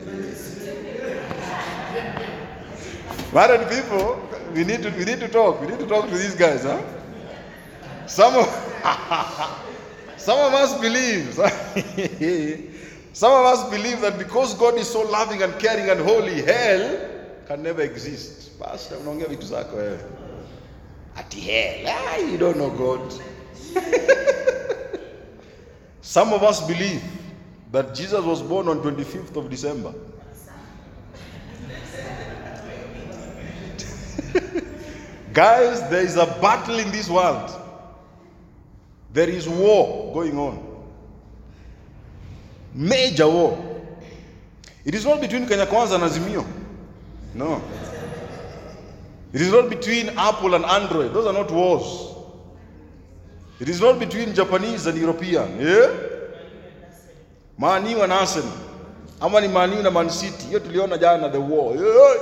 Married 3.32 3.68
people, 3.68 4.20
we 4.54 4.64
need 4.64 4.82
to 4.82 4.90
we 4.90 5.04
need 5.04 5.20
to 5.20 5.28
talk. 5.28 5.60
We 5.60 5.66
need 5.68 5.78
to 5.80 5.86
talk 5.86 6.08
to 6.08 6.16
these 6.16 6.34
guys, 6.34 6.62
huh? 6.62 6.80
Some 8.06 8.34
of 8.36 8.46
some 10.16 10.38
of 10.38 10.54
us 10.54 10.80
believe 10.80 11.34
some 13.12 13.32
of 13.32 13.44
us 13.46 13.68
believe 13.70 14.00
that 14.00 14.16
because 14.18 14.54
God 14.54 14.76
is 14.76 14.88
so 14.88 15.02
loving 15.02 15.42
and 15.42 15.58
caring 15.58 15.90
and 15.90 16.00
holy, 16.00 16.40
hell 16.42 17.00
can 17.48 17.62
never 17.62 17.82
exist. 17.82 18.50
Pastor, 18.60 18.96
unaongea 18.98 19.26
vitu 19.26 19.46
zako 19.46 19.76
wewe. 19.76 19.98
Ati 21.16 21.40
hell, 21.40 21.86
ah, 21.86 22.16
you 22.18 22.38
don't 22.38 22.56
know 22.56 22.70
God. 22.70 23.00
some 26.02 26.34
of 26.34 26.42
us 26.42 26.66
believe 26.66 27.02
that 27.72 27.94
Jesus 27.94 28.24
was 28.24 28.42
born 28.42 28.68
on 28.68 28.78
25th 28.78 29.36
of 29.36 29.48
December. 29.50 29.92
Guys, 35.32 35.80
there 35.90 36.04
is 36.04 36.16
a 36.16 36.26
battle 36.26 36.78
in 36.78 36.90
this 36.90 37.08
world. 37.10 37.50
There 39.12 39.30
is 39.30 39.48
war 39.48 40.12
going 40.14 40.38
on. 40.38 40.58
Major 42.74 43.28
war. 43.28 43.64
It 44.84 44.94
is 44.94 45.04
not 45.04 45.20
between 45.20 45.46
Kenya 45.46 45.66
Kwanza 45.66 45.94
and 45.94 46.04
Azimio. 46.04 46.57
No. 47.34 47.62
It 49.32 49.40
is 49.40 49.52
not 49.52 49.68
between 49.68 50.10
Apple 50.18 50.54
and 50.54 50.64
Android. 50.64 51.12
Those 51.12 51.26
are 51.26 51.32
not 51.32 51.50
wars. 51.50 52.14
It 53.60 53.68
is 53.68 53.80
not 53.80 53.98
between 53.98 54.34
Japanese 54.34 54.86
and 54.86 54.96
European. 54.98 55.60
Yeah? 55.60 55.92
Man 57.58 57.86
U 57.86 58.02
and 58.02 58.12
Arsenal. 58.12 58.52
Ama 59.20 59.40
ni 59.40 59.48
Man 59.48 59.82
na 59.82 59.90
Man 59.90 60.10
City. 60.10 60.46
Hiyo 60.46 60.60
tuliona 60.60 60.98
jana 60.98 61.28
the 61.28 61.40
war. 61.40 61.76
Yeah. 61.76 62.14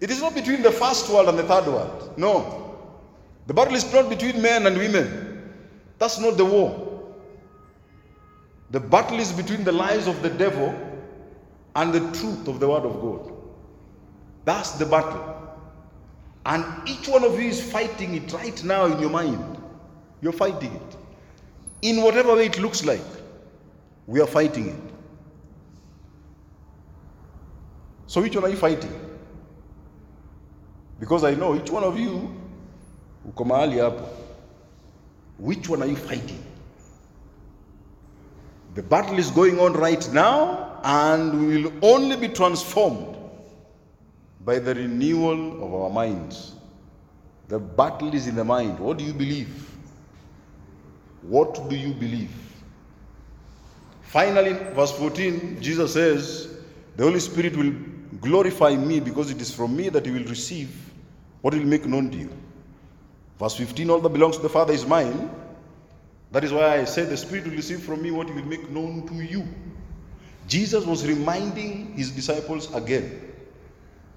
It 0.00 0.10
is 0.10 0.20
not 0.20 0.34
between 0.34 0.62
the 0.62 0.70
first 0.72 1.08
world 1.08 1.28
and 1.28 1.38
the 1.38 1.44
third 1.44 1.66
world. 1.66 2.12
No. 2.16 2.76
The 3.46 3.54
battle 3.54 3.74
is 3.74 3.92
not 3.92 4.08
between 4.08 4.42
men 4.42 4.66
and 4.66 4.76
women. 4.76 5.52
That's 5.98 6.18
not 6.18 6.36
the 6.36 6.44
war. 6.44 6.88
The 8.70 8.80
battle 8.80 9.20
is 9.20 9.32
between 9.32 9.64
the 9.64 9.72
lies 9.72 10.08
of 10.08 10.22
the 10.22 10.30
devil 10.30 10.74
and 11.74 11.92
the 11.92 12.00
truth 12.18 12.48
of 12.48 12.60
the 12.60 12.68
word 12.68 12.84
of 12.84 13.00
God. 13.00 13.32
That's 14.44 14.72
the 14.72 14.86
battle. 14.86 15.38
And 16.44 16.64
each 16.88 17.08
one 17.08 17.24
of 17.24 17.38
you 17.40 17.48
is 17.48 17.62
fighting 17.62 18.14
it 18.14 18.32
right 18.32 18.62
now 18.64 18.86
in 18.86 18.98
your 18.98 19.10
mind. 19.10 19.58
You're 20.20 20.32
fighting 20.32 20.72
it. 20.72 20.96
In 21.82 22.02
whatever 22.02 22.34
way 22.34 22.46
it 22.46 22.58
looks 22.58 22.84
like, 22.84 23.00
we 24.06 24.20
are 24.20 24.26
fighting 24.26 24.68
it. 24.68 24.92
So, 28.06 28.20
which 28.20 28.34
one 28.34 28.44
are 28.44 28.50
you 28.50 28.56
fighting? 28.56 28.92
Because 31.00 31.24
I 31.24 31.34
know 31.34 31.56
each 31.56 31.70
one 31.70 31.82
of 31.82 31.98
you. 31.98 32.30
Which 35.38 35.68
one 35.68 35.82
are 35.82 35.86
you 35.86 35.96
fighting? 35.96 36.44
The 38.74 38.82
battle 38.82 39.18
is 39.18 39.30
going 39.30 39.60
on 39.60 39.74
right 39.74 40.08
now, 40.12 40.80
and 40.82 41.46
we 41.46 41.62
will 41.62 41.72
only 41.82 42.16
be 42.16 42.28
transformed 42.28 43.16
by 44.44 44.58
the 44.58 44.74
renewal 44.74 45.62
of 45.62 45.74
our 45.74 45.90
minds. 45.90 46.54
The 47.48 47.58
battle 47.58 48.14
is 48.14 48.26
in 48.26 48.34
the 48.34 48.44
mind. 48.44 48.78
What 48.78 48.96
do 48.96 49.04
you 49.04 49.12
believe? 49.12 49.70
What 51.22 51.68
do 51.68 51.76
you 51.76 51.92
believe? 51.92 52.30
Finally, 54.02 54.54
verse 54.74 54.92
14, 54.92 55.60
Jesus 55.60 55.92
says, 55.92 56.54
The 56.96 57.04
Holy 57.04 57.20
Spirit 57.20 57.56
will 57.56 57.74
glorify 58.20 58.74
me 58.76 59.00
because 59.00 59.30
it 59.30 59.40
is 59.40 59.54
from 59.54 59.76
me 59.76 59.88
that 59.90 60.06
you 60.06 60.14
will 60.14 60.24
receive 60.24 60.70
what 61.42 61.54
will 61.54 61.64
make 61.64 61.86
known 61.86 62.10
to 62.10 62.18
you. 62.18 62.30
Verse 63.38 63.56
15, 63.56 63.90
all 63.90 64.00
that 64.00 64.08
belongs 64.08 64.36
to 64.36 64.42
the 64.42 64.48
Father 64.48 64.72
is 64.72 64.86
mine. 64.86 65.30
That 66.32 66.44
is 66.44 66.52
why 66.52 66.80
I 66.80 66.84
said 66.84 67.10
the 67.10 67.16
Spirit 67.16 67.44
will 67.44 67.52
receive 67.52 67.82
from 67.82 68.02
me 68.02 68.10
what 68.10 68.28
he 68.28 68.34
will 68.34 68.46
make 68.46 68.68
known 68.70 69.06
to 69.06 69.14
you. 69.14 69.46
Jesus 70.48 70.84
was 70.84 71.06
reminding 71.06 71.92
his 71.92 72.10
disciples 72.10 72.74
again 72.74 73.32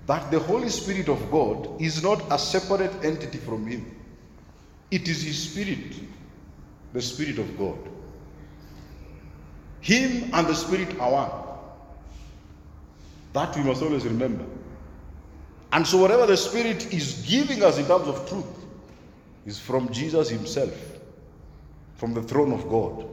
that 0.08 0.32
the 0.32 0.40
Holy 0.40 0.70
Spirit 0.70 1.10
of 1.10 1.30
God 1.30 1.82
is 1.82 2.02
not 2.02 2.22
a 2.32 2.40
separate 2.40 3.04
entity 3.04 3.38
from 3.38 3.68
him. 3.68 3.96
It 4.92 5.08
is 5.08 5.24
his 5.24 5.52
Spirit, 5.52 5.96
the 6.94 7.02
Spirit 7.02 7.38
of 7.38 7.58
God. 7.58 7.78
Him 9.82 10.32
and 10.34 10.48
the 10.48 10.56
Spirit 10.56 11.00
are 11.00 11.12
one. 11.12 11.32
That 13.34 13.56
we 13.56 13.64
must 13.64 13.82
always 13.82 14.06
remember. 14.06 14.46
And 15.72 15.86
so, 15.86 15.98
whatever 15.98 16.26
the 16.26 16.38
Spirit 16.38 16.94
is 16.94 17.26
giving 17.28 17.62
us 17.62 17.78
in 17.78 17.86
terms 17.86 18.08
of 18.08 18.28
truth 18.30 18.46
is 19.46 19.60
from 19.60 19.92
Jesus 19.92 20.30
Himself, 20.30 20.95
from 21.96 22.14
the 22.14 22.22
throne 22.22 22.52
of 22.52 22.68
God. 22.70 23.08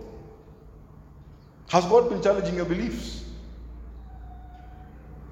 Has 1.68 1.84
God 1.86 2.10
been 2.10 2.22
challenging 2.22 2.56
your 2.56 2.64
beliefs? 2.66 3.24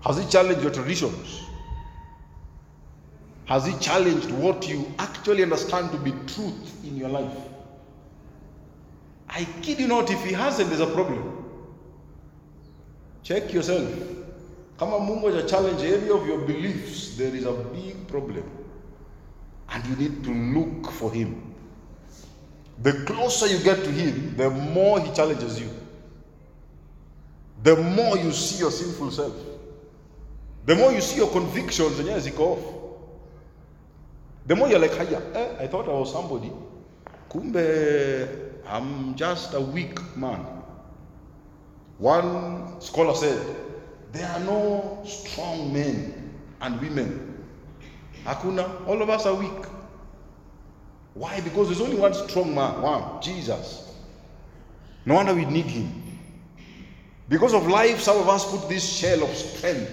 Has 0.03 0.19
He 0.19 0.27
challenged 0.29 0.63
your 0.63 0.73
traditions? 0.73 1.43
Has 3.45 3.67
He 3.67 3.77
challenged 3.79 4.31
what 4.31 4.69
you 4.69 4.91
actually 4.99 5.43
understand 5.43 5.91
to 5.93 5.99
be 5.99 6.13
truth 6.27 6.85
in 6.85 6.97
your 6.97 7.09
life? 7.09 7.37
I 9.29 9.45
kid 9.63 9.81
you 9.81 9.89
not, 9.89 10.11
if 10.11 10.25
He 10.25 10.33
hasn't, 10.33 10.69
there's 10.71 10.81
a 10.81 10.87
problem. 10.87 11.45
Check 13.23 13.53
yourself. 13.53 13.91
Kama 14.79 14.99
Mungu 14.99 15.31
haja 15.31 15.47
challenge 15.47 15.83
any 15.83 16.09
of 16.09 16.27
your 16.27 16.39
beliefs, 16.39 17.17
there 17.17 17.35
is 17.35 17.45
a 17.45 17.53
big 17.53 18.09
problem. 18.09 18.49
And 19.69 19.87
you 19.87 19.97
need 19.97 20.25
to 20.25 20.31
look 20.33 20.91
for 20.93 21.13
Him. 21.13 21.50
The 22.83 22.93
closer 23.05 23.47
you 23.47 23.59
get 23.63 23.85
to 23.85 23.91
Him, 23.91 24.37
the 24.37 24.51
more 24.51 25.01
He 25.01 25.13
challenges 25.13 25.61
you. 25.61 25.71
The 27.63 27.77
more 27.77 28.17
you 28.17 28.33
see 28.33 28.61
your 28.61 28.71
sinful 28.71 29.11
self. 29.11 29.35
The 30.65 30.75
more 30.75 30.93
you 30.93 31.01
see 31.01 31.17
your 31.17 31.31
convictions 31.31 31.99
and 31.99 32.09
yes, 32.09 32.29
go 32.31 32.53
off. 32.53 32.81
The 34.47 34.57
more 34.57 34.69
you're 34.69 34.79
like, 34.79 34.97
Haya, 34.97 35.21
eh, 35.35 35.57
I 35.61 35.67
thought 35.67 35.87
I 35.89 35.93
was 35.93 36.11
somebody. 36.11 36.51
Kumbe, 37.29 38.29
I'm 38.67 39.15
just 39.15 39.55
a 39.55 39.61
weak 39.61 39.99
man. 40.17 40.41
One 41.99 42.81
scholar 42.81 43.15
said, 43.15 43.57
There 44.13 44.27
are 44.27 44.41
no 44.41 45.03
strong 45.05 45.73
men 45.73 46.33
and 46.63 46.81
women. 46.81 47.45
Hakuna, 48.25 48.87
all 48.87 49.03
of 49.03 49.11
us 49.11 49.27
are 49.27 49.35
weak. 49.35 49.67
Why? 51.15 51.41
Because 51.41 51.69
there's 51.69 51.81
only 51.81 51.97
one 51.97 52.15
strong 52.15 52.55
man, 52.55 52.81
one, 52.83 53.21
Jesus. 53.23 53.95
No 55.05 55.15
wonder 55.15 55.35
we 55.35 55.45
need 55.45 55.67
him. 55.67 56.19
Because 57.29 57.55
of 57.55 57.67
life, 57.67 58.01
some 58.01 58.19
of 58.19 58.29
us 58.29 58.51
put 58.51 58.69
this 58.69 58.89
shell 58.89 59.23
of 59.23 59.31
strength. 59.31 59.91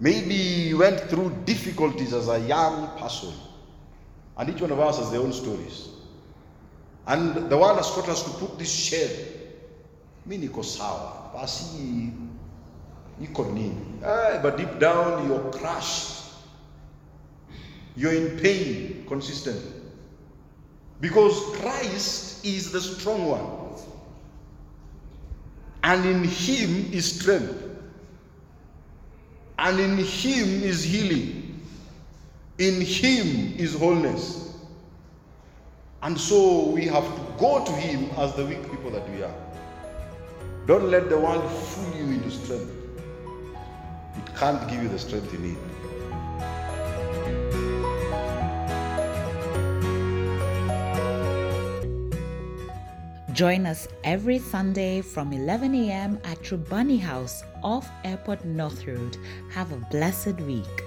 Maybe 0.00 0.34
you 0.34 0.78
went 0.78 1.00
through 1.02 1.30
difficulties 1.44 2.12
as 2.12 2.28
a 2.28 2.40
young 2.40 2.88
person. 2.98 3.32
And 4.36 4.48
each 4.50 4.60
one 4.60 4.72
of 4.72 4.80
us 4.80 4.98
has 4.98 5.10
their 5.10 5.20
own 5.20 5.32
stories. 5.32 5.88
And 7.06 7.50
the 7.50 7.56
one 7.56 7.76
has 7.76 7.90
taught 7.94 8.08
us 8.08 8.22
to 8.24 8.30
put 8.30 8.58
this 8.58 8.72
shell. 8.72 9.10
Mi 10.26 10.38
niko 10.38 10.64
sawa. 10.64 11.30
Basi 11.34 12.12
nini? 13.18 13.76
Eh, 14.02 14.40
but 14.42 14.56
deep 14.56 14.78
down 14.78 15.28
you're 15.28 15.50
crushed. 15.52 16.21
You're 17.96 18.14
in 18.14 18.38
pain 18.38 19.04
consistently. 19.08 19.72
Because 21.00 21.38
Christ 21.56 22.44
is 22.44 22.72
the 22.72 22.80
strong 22.80 23.26
one. 23.26 23.62
And 25.84 26.04
in 26.06 26.24
him 26.24 26.92
is 26.92 27.20
strength. 27.20 27.70
And 29.58 29.80
in 29.80 29.98
him 29.98 30.62
is 30.62 30.84
healing. 30.84 31.60
In 32.58 32.80
him 32.80 33.54
is 33.58 33.76
wholeness. 33.76 34.54
And 36.02 36.18
so 36.18 36.68
we 36.68 36.86
have 36.86 37.04
to 37.04 37.22
go 37.38 37.64
to 37.64 37.72
him 37.72 38.10
as 38.16 38.34
the 38.34 38.44
weak 38.44 38.62
people 38.70 38.90
that 38.90 39.08
we 39.10 39.22
are. 39.22 39.34
Don't 40.66 40.90
let 40.90 41.08
the 41.08 41.18
world 41.18 41.50
fool 41.50 41.96
you 41.96 42.04
into 42.04 42.30
strength. 42.30 42.70
It 44.16 44.36
can't 44.36 44.68
give 44.68 44.82
you 44.82 44.88
the 44.88 44.98
strength 44.98 45.32
you 45.32 45.38
need. 45.40 45.58
Join 53.32 53.64
us 53.64 53.88
every 54.04 54.38
Sunday 54.38 55.00
from 55.00 55.32
11 55.32 55.74
a.m. 55.74 56.18
at 56.24 56.38
Trubani 56.42 57.00
House 57.00 57.42
off 57.62 57.88
Airport 58.04 58.44
North 58.44 58.86
Road. 58.86 59.16
Have 59.50 59.72
a 59.72 59.76
blessed 59.90 60.38
week. 60.42 60.84